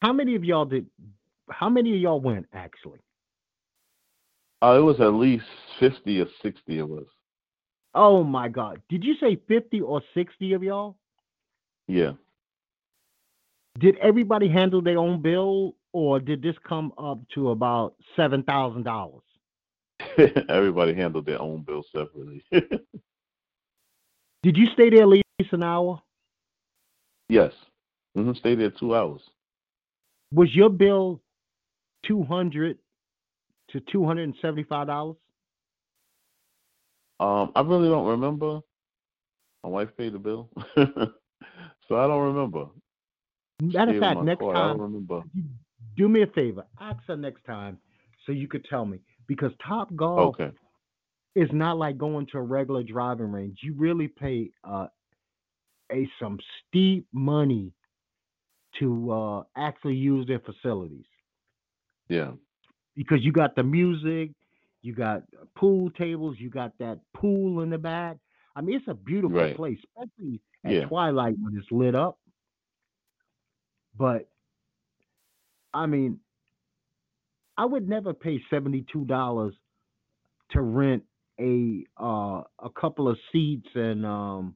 [0.01, 0.85] how many of y'all did
[1.49, 2.99] how many of y'all went actually?
[4.61, 5.45] Uh, it was at least
[5.79, 7.07] fifty or sixty of us.
[7.95, 8.81] Oh my god.
[8.89, 10.97] Did you say 50 or 60 of y'all?
[11.87, 12.13] Yeah.
[13.79, 18.83] Did everybody handle their own bill, or did this come up to about seven thousand
[18.83, 19.23] dollars?
[20.49, 22.43] Everybody handled their own bill separately.
[24.43, 26.01] Did you stay there at least an hour?
[27.29, 27.51] yes.
[28.15, 29.21] Hmm Stay there two hours.
[30.33, 31.21] Was your bill
[32.05, 32.77] two hundred
[33.69, 35.15] to two hundred and seventy-five dollars?
[37.19, 38.59] Um, I really don't remember.
[39.63, 42.65] My wife paid the bill, so I don't remember.
[43.61, 44.53] Matter of fact, next car.
[44.53, 45.19] Time,
[45.95, 46.65] do me a favor.
[46.81, 47.77] Ask her next time
[48.25, 50.51] so you could tell me because Top Golf Okay.
[51.35, 53.59] is not like going to a regular driving range.
[53.61, 54.87] You really pay uh,
[55.91, 57.71] a some steep money
[58.79, 61.05] to uh, actually use their facilities
[62.09, 62.31] Yeah.
[62.95, 64.31] because you got the music,
[64.81, 65.23] you got
[65.55, 68.17] pool tables, you got that pool in the back.
[68.55, 69.55] I mean, it's a beautiful Right.
[69.55, 70.87] place, especially at Yeah.
[70.87, 72.19] twilight when it's lit up.
[73.97, 74.29] But
[75.73, 76.19] I mean,
[77.57, 79.55] I would never pay seventy-two dollars
[80.51, 81.03] to rent
[81.39, 84.55] a uh, a couple of seats and um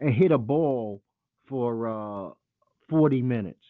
[0.00, 1.02] and hit a ball
[1.48, 2.30] for uh,
[2.88, 3.62] forty minutes.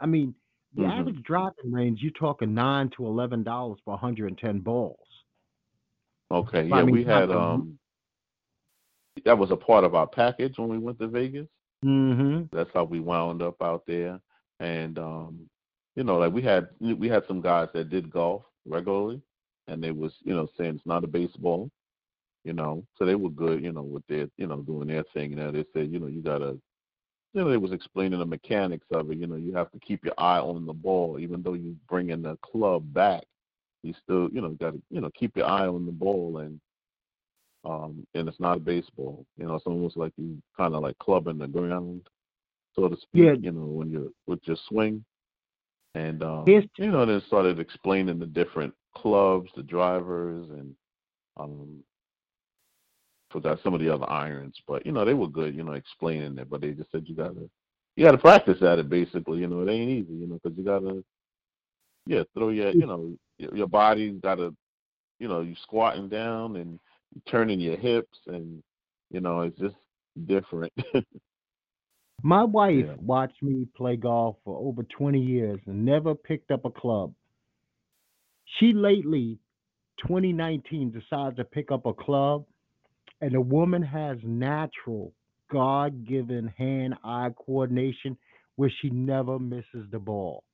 [0.00, 0.34] I mean,
[0.74, 0.90] the Mhm.
[1.00, 4.98] average driving range, you're talking nine to eleven dollars for 110 balls.
[6.30, 6.68] Okay.
[6.68, 7.78] Well, I Yeah, mean, we had um.
[9.24, 11.48] That was a part of our package when we went to Vegas.
[11.84, 12.56] Mm-hmm.
[12.56, 14.20] That's how we wound up out there,
[14.60, 15.48] and um,
[15.96, 19.20] you know, like we had we had some guys that did golf regularly,
[19.66, 21.70] and they was you know saying it's not a baseball,
[22.44, 25.38] you know, so they were good, you know, with their you know doing their thing.
[25.38, 26.58] And they said, you know, you gotta,
[27.32, 29.18] you know, they was explaining the mechanics of it.
[29.18, 32.22] You know, you have to keep your eye on the ball, even though you're bringing
[32.22, 33.24] the club back,
[33.82, 36.60] you still, you know, got to, you know, keep your eye on the ball and.
[37.62, 39.54] Um, and it's not a baseball, you know.
[39.54, 42.00] It's almost like you kind of like clubbing the ground,
[42.74, 43.22] so to speak.
[43.24, 43.32] Yeah.
[43.38, 45.04] You know, when you're with your swing,
[45.94, 50.74] and um, Here's- you know, then started explaining the different clubs, the drivers, and
[51.36, 51.84] um,
[53.30, 55.54] forgot some of the other irons, but you know, they were good.
[55.54, 57.48] You know, explaining it, but they just said you gotta,
[57.96, 58.88] you gotta practice at it.
[58.88, 60.14] Basically, you know, it ain't easy.
[60.14, 61.04] You know, because you gotta,
[62.06, 64.54] yeah, throw your, you know, your, your body gotta,
[65.18, 66.78] you know, you squatting down and
[67.28, 68.62] turning your hips, and
[69.10, 69.76] you know, it's just
[70.26, 70.72] different.
[72.22, 72.94] My wife Yeah.
[72.98, 77.14] watched me play golf for over 20 years and never picked up a club.
[78.58, 79.38] She lately,
[80.06, 82.44] 2019, decided to pick up a club,
[83.20, 85.12] and the woman has natural,
[85.50, 88.16] God given hand eye coordination
[88.56, 90.44] where she never misses the ball.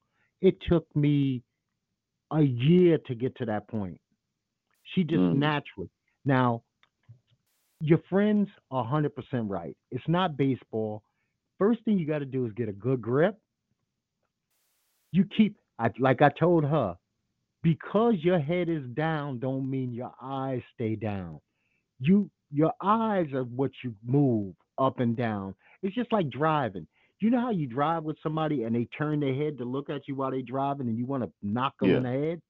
[0.40, 1.42] It took me
[2.32, 4.00] a year to get to that point.
[4.94, 5.36] She just Mm.
[5.36, 5.90] naturally.
[6.24, 6.62] Now,
[7.80, 9.76] your friends are 100% right.
[9.90, 11.02] It's not baseball.
[11.58, 13.38] First thing you got to do is get a good grip.
[15.12, 16.96] You keep, I, like I told her,
[17.62, 21.40] because your head is down, don't mean your eyes stay down.
[21.98, 25.54] You, your eyes are what you move up and down.
[25.82, 26.86] It's just like driving.
[27.20, 30.08] You know how you drive with somebody and they turn their head to look at
[30.08, 32.42] you while they're driving, and you want to knock them in the head.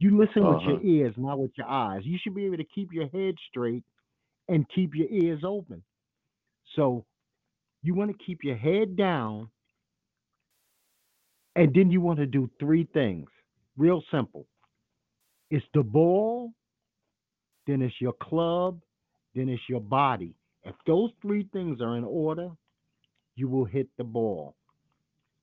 [0.00, 0.80] You listen with your Uh-huh.
[0.82, 2.02] ears, not with your eyes.
[2.04, 3.84] You should be able to keep your head straight
[4.48, 5.82] and keep your ears open.
[6.76, 7.06] So
[7.82, 9.48] you want to keep your head down,
[11.56, 13.28] and then you want to do three things.
[13.76, 14.46] Real simple.
[15.50, 16.52] It's the ball,
[17.66, 18.80] then it's your club,
[19.34, 20.34] then it's your body.
[20.64, 22.50] If those three things are in order,
[23.36, 24.54] you will hit the ball.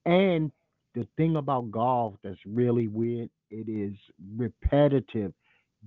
[0.06, 0.52] And
[0.94, 3.96] the thing about golf that's really weird, it is
[4.38, 5.34] repetitive.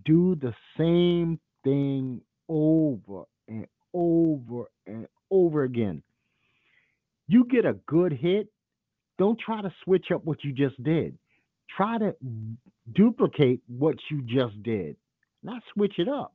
[0.04, 6.02] Do the same thing over and over and over again.
[7.26, 8.48] You get a good hit,
[9.18, 11.18] don't try to switch up what you just did.
[11.76, 12.14] Try to
[12.94, 14.96] duplicate what you just did,
[15.42, 16.34] not switch it up.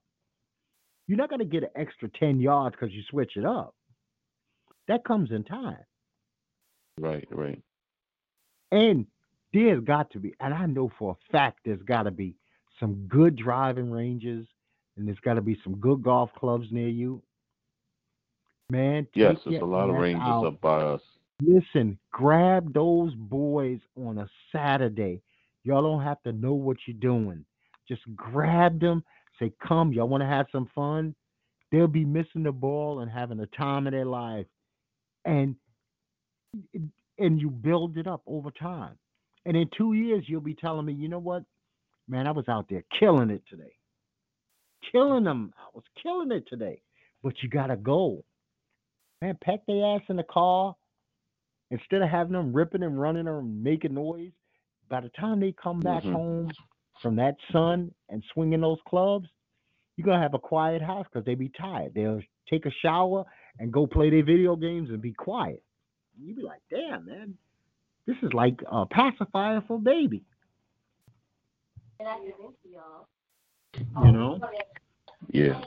[1.08, 3.76] You're not going to get an extra 10 yards because you switch it up.
[4.88, 5.78] That comes in time.
[7.00, 7.62] Right, right.
[8.72, 9.06] And
[9.54, 12.36] there's got to be, and I know for a fact there's got to be
[12.80, 14.48] some good driving ranges
[14.98, 17.22] and there's got to be some good golf clubs near you.
[18.70, 20.46] Man, Yes, there's a lot of ranges out.
[20.46, 21.02] up by us.
[21.42, 25.22] Listen, grab those boys on a Saturday.
[25.64, 27.46] Y'all don't have to know what you're doing.
[27.88, 29.04] Just grab them.
[29.40, 31.16] Say, come, y'all want to have some fun?
[31.72, 34.46] They'll be missing the ball and having the time of their life.
[35.26, 35.56] And
[37.18, 38.98] and you build it up over time.
[39.46, 41.44] And in two years, you'll be telling me, you know what?
[42.08, 43.74] Man, I was out there killing it today.
[44.92, 45.54] Killing them.
[45.58, 46.82] I was killing it today.
[47.24, 48.24] But you gotta go.
[49.22, 50.76] Man, pack their ass in the car
[51.72, 54.32] instead of having them ripping and running or making noise,
[54.90, 56.12] by the time they come back Mhm.
[56.12, 56.52] home
[57.02, 59.28] from that sun and swinging those clubs,
[59.98, 61.94] you're gonna have a quiet house because they be tired.
[61.94, 63.24] They'll take a shower
[63.60, 65.64] and go play their video games and be quiet.
[66.22, 67.36] You be like, damn, man,
[68.06, 70.24] this is like a pacifier for baby.
[72.00, 72.34] And I can
[72.64, 72.76] see
[74.04, 74.40] You know?
[75.32, 75.62] Yeah.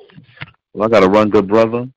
[0.73, 1.89] Well, I got to run, good brother.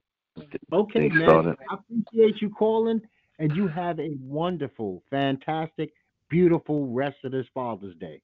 [0.72, 1.28] Okay, Things man.
[1.28, 1.56] started.
[1.70, 3.02] I appreciate you calling,
[3.40, 5.92] and you have a wonderful, fantastic,
[6.30, 8.22] beautiful rest of this Father's Day.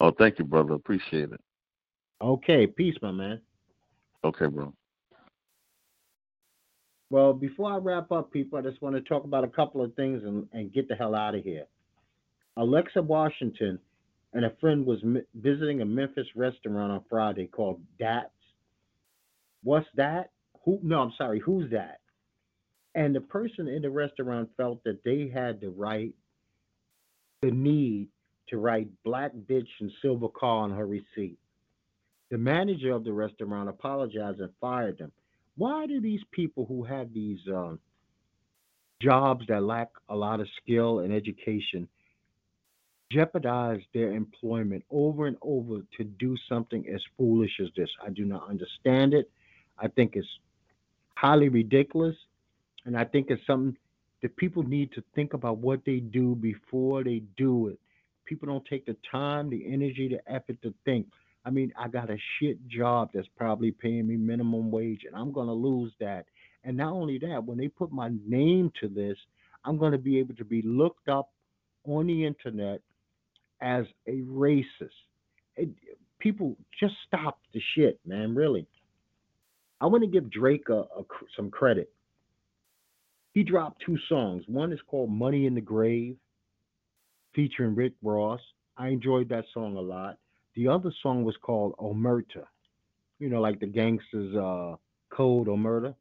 [0.00, 0.72] Oh, thank you, brother.
[0.72, 1.40] Appreciate it.
[2.22, 3.40] Okay, peace, my man.
[4.24, 4.72] Okay, bro.
[7.10, 9.94] Well, before I wrap up, people, I just want to talk about a couple of
[9.94, 11.66] things and, and get the hell out of here.
[12.56, 13.78] Alexa Washington
[14.32, 18.30] and a friend was mi- visiting a Memphis restaurant on Friday called That's.
[19.62, 20.30] What's that?
[20.64, 20.78] Who?
[20.82, 21.40] No, I'm sorry.
[21.40, 22.00] Who's that?
[22.94, 26.14] And the person in the restaurant felt that they had the right,
[27.42, 28.08] the need
[28.50, 31.38] to write black bitch and silver car on her receipt.
[32.30, 35.12] The manager of the restaurant apologized and fired them.
[35.56, 37.78] Why do these people who have these um,
[39.00, 41.88] jobs that lack a lot of skill and education
[43.10, 47.90] jeopardize their employment over and over to do something as foolish as this?
[48.04, 49.30] I do not understand it.
[49.78, 50.28] I think it's
[51.16, 52.16] highly ridiculous,
[52.84, 53.76] and I think it's something
[54.22, 57.80] that people need to think about what they do before they do it.
[58.30, 61.08] People don't take the time, the energy, the effort to think.
[61.44, 65.32] I mean, I got a shit job that's probably paying me minimum wage, and I'm
[65.32, 66.26] going to lose that.
[66.62, 69.16] And not only that, when they put my name to this,
[69.64, 71.30] I'm going to be able to be looked up
[71.84, 72.82] on the internet
[73.60, 75.00] as a racist.
[75.56, 75.70] It,
[76.20, 78.36] people just stop the shit, man.
[78.36, 78.64] Really.
[79.80, 81.04] I want to give Drake a, a
[81.36, 81.90] some credit.
[83.32, 84.44] He dropped two songs.
[84.46, 86.16] One is called "Money in the Grave,"
[87.34, 88.40] featuring Rick Ross.
[88.76, 90.18] I enjoyed that song a lot.
[90.54, 92.44] The other song was called Omerta.
[93.18, 94.76] You know, like the gangsters' uh,
[95.10, 95.94] code Omerta.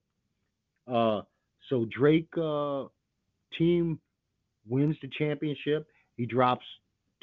[0.87, 1.21] Uh,
[1.69, 2.85] so Drake uh,
[3.57, 3.99] team
[4.67, 5.87] wins the championship.
[6.15, 6.65] He drops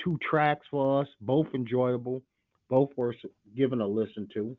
[0.03, 2.23] two tracks for us, both enjoyable,
[2.69, 3.17] both worth
[3.57, 4.57] giving a listen to.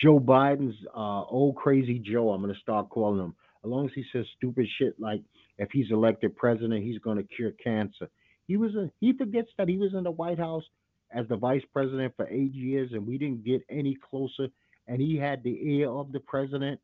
[0.00, 3.34] Joe Biden's uh, old crazy Joe, I'm to start calling him.
[3.64, 5.20] As long as he says stupid shit like
[5.60, 8.08] if he's elected president, he's going to cure cancer.
[8.46, 10.64] He was a, he forgets that he was in the White House
[11.12, 14.48] as the vice president for eight years, and we didn't get any closer.
[14.88, 16.80] And he had the ear of the president.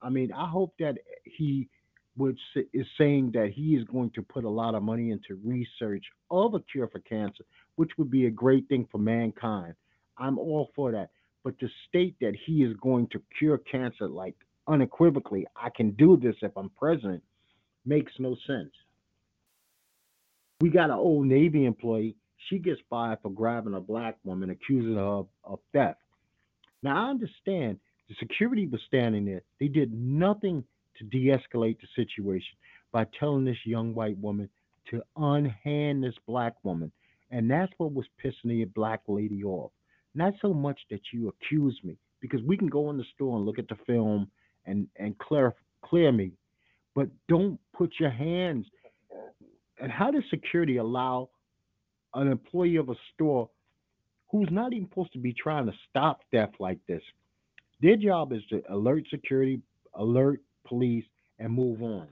[0.00, 1.68] I mean, I hope that he
[2.16, 2.38] would
[2.72, 6.54] is saying that he is going to put a lot of money into research of
[6.54, 7.44] a cure for cancer,
[7.74, 9.74] which would be a great thing for mankind.
[10.16, 11.10] I'm all for that.
[11.44, 14.34] But to state that he is going to cure cancer like
[14.66, 17.22] unequivocally, I can do this if I'm president,
[17.86, 18.72] makes no sense.
[20.60, 22.16] We got an old Navy employee.
[22.48, 26.00] She gets fired for grabbing a black woman, accusing her of, of theft.
[26.82, 27.78] Now I understand
[28.08, 29.42] the security was standing there.
[29.58, 30.64] They did nothing
[30.98, 32.56] to de-escalate the situation
[32.92, 34.48] by telling this young white woman
[34.90, 36.92] to unhand this black woman.
[37.30, 39.72] And that's what was pissing the black lady off.
[40.14, 43.44] Not so much that you accuse me, because we can go in the store and
[43.44, 44.30] look at the film
[44.64, 46.32] and, and clear clear me.
[46.96, 48.66] But don't put your hands
[49.78, 51.28] and how does security allow
[52.14, 53.50] an employee of a store
[54.30, 57.02] who's not even supposed to be trying to stop theft like this?
[57.80, 59.60] Their job is to alert security,
[59.94, 61.04] alert police,
[61.38, 62.08] and move on.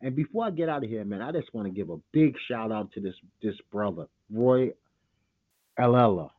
[0.00, 2.34] And before I get out of here, man, I just want to give a big
[2.48, 4.70] shout out to this this brother, Roy
[5.78, 6.30] Allela.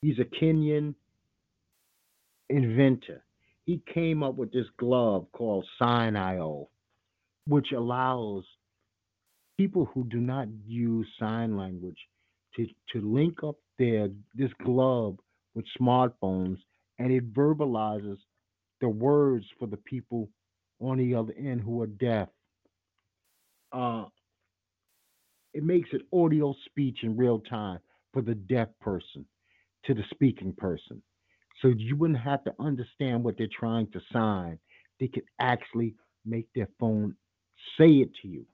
[0.00, 0.94] He's a Kenyan
[2.48, 3.22] inventor.
[3.64, 6.68] He came up with this glove called Sign.io,
[7.46, 8.44] which allows
[9.56, 11.98] people who do not use sign language
[12.56, 15.16] to, to link up their this glove
[15.54, 16.58] with smartphones
[16.98, 18.18] and it verbalizes
[18.80, 20.28] the words for the people
[20.80, 22.28] on the other end who are deaf.
[23.72, 24.04] Uh,
[25.54, 27.78] it makes it audio speech in real time
[28.12, 29.24] for the deaf person
[29.84, 31.02] to the speaking person.
[31.60, 34.58] So you wouldn't have to understand what they're trying to sign.
[35.00, 35.94] They could actually
[36.24, 37.16] make their phone
[37.78, 38.46] say it to you.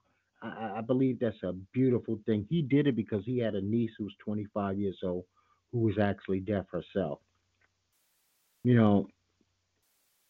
[0.42, 2.46] I, I- believe that's a beautiful thing.
[2.48, 5.24] He did it because he had a niece who was 25 years old
[5.72, 7.20] who was actually deaf herself.
[8.64, 9.08] You know,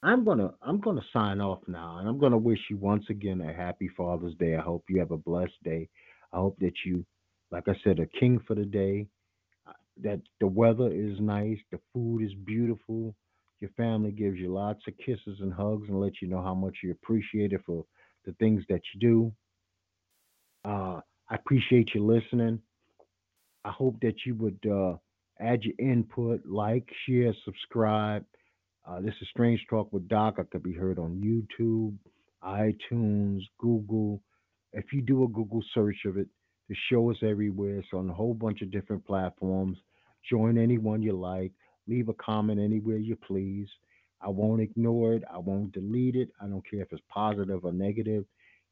[0.02, 3.52] I'm gonna I'm gonna sign off now, and I'm gonna wish you once again a
[3.52, 4.56] happy Father's Day.
[4.56, 5.88] I hope you have a blessed day.
[6.32, 7.04] I hope that you,
[7.50, 9.08] like I said, a king for the day.
[10.02, 13.14] That the weather is nice, the food is beautiful,
[13.60, 16.78] Your family gives you lots of kisses and hugs and lets you know how much
[16.82, 17.84] you appreciate it for
[18.24, 19.32] the things that you do.
[20.64, 22.60] Uh, I appreciate you listening.
[23.64, 24.96] I hope that you would uh,
[25.40, 28.24] add your input, like, share, subscribe.
[28.86, 30.36] Uh, this is Strange Talk with Doc.
[30.38, 31.96] I could be heard on YouTube,
[32.44, 34.22] iTunes, Google.
[34.72, 36.28] If you do a Google search of it,
[36.68, 37.78] the show is everywhere.
[37.78, 39.78] It's on a whole bunch of different platforms.
[40.30, 41.52] Join anyone you like.
[41.86, 43.68] Leave a comment anywhere you please.
[44.20, 45.22] I won't ignore it.
[45.32, 46.30] I won't delete it.
[46.40, 48.24] I don't care if it's positive or negative.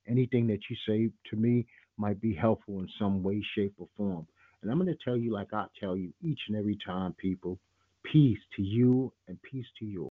[0.08, 4.26] Anything that you say to me might be helpful in some way, shape, or form.
[4.62, 7.58] And I'm going to tell you, like I tell you each and every time, people,
[8.12, 10.04] peace to you and peace to yours.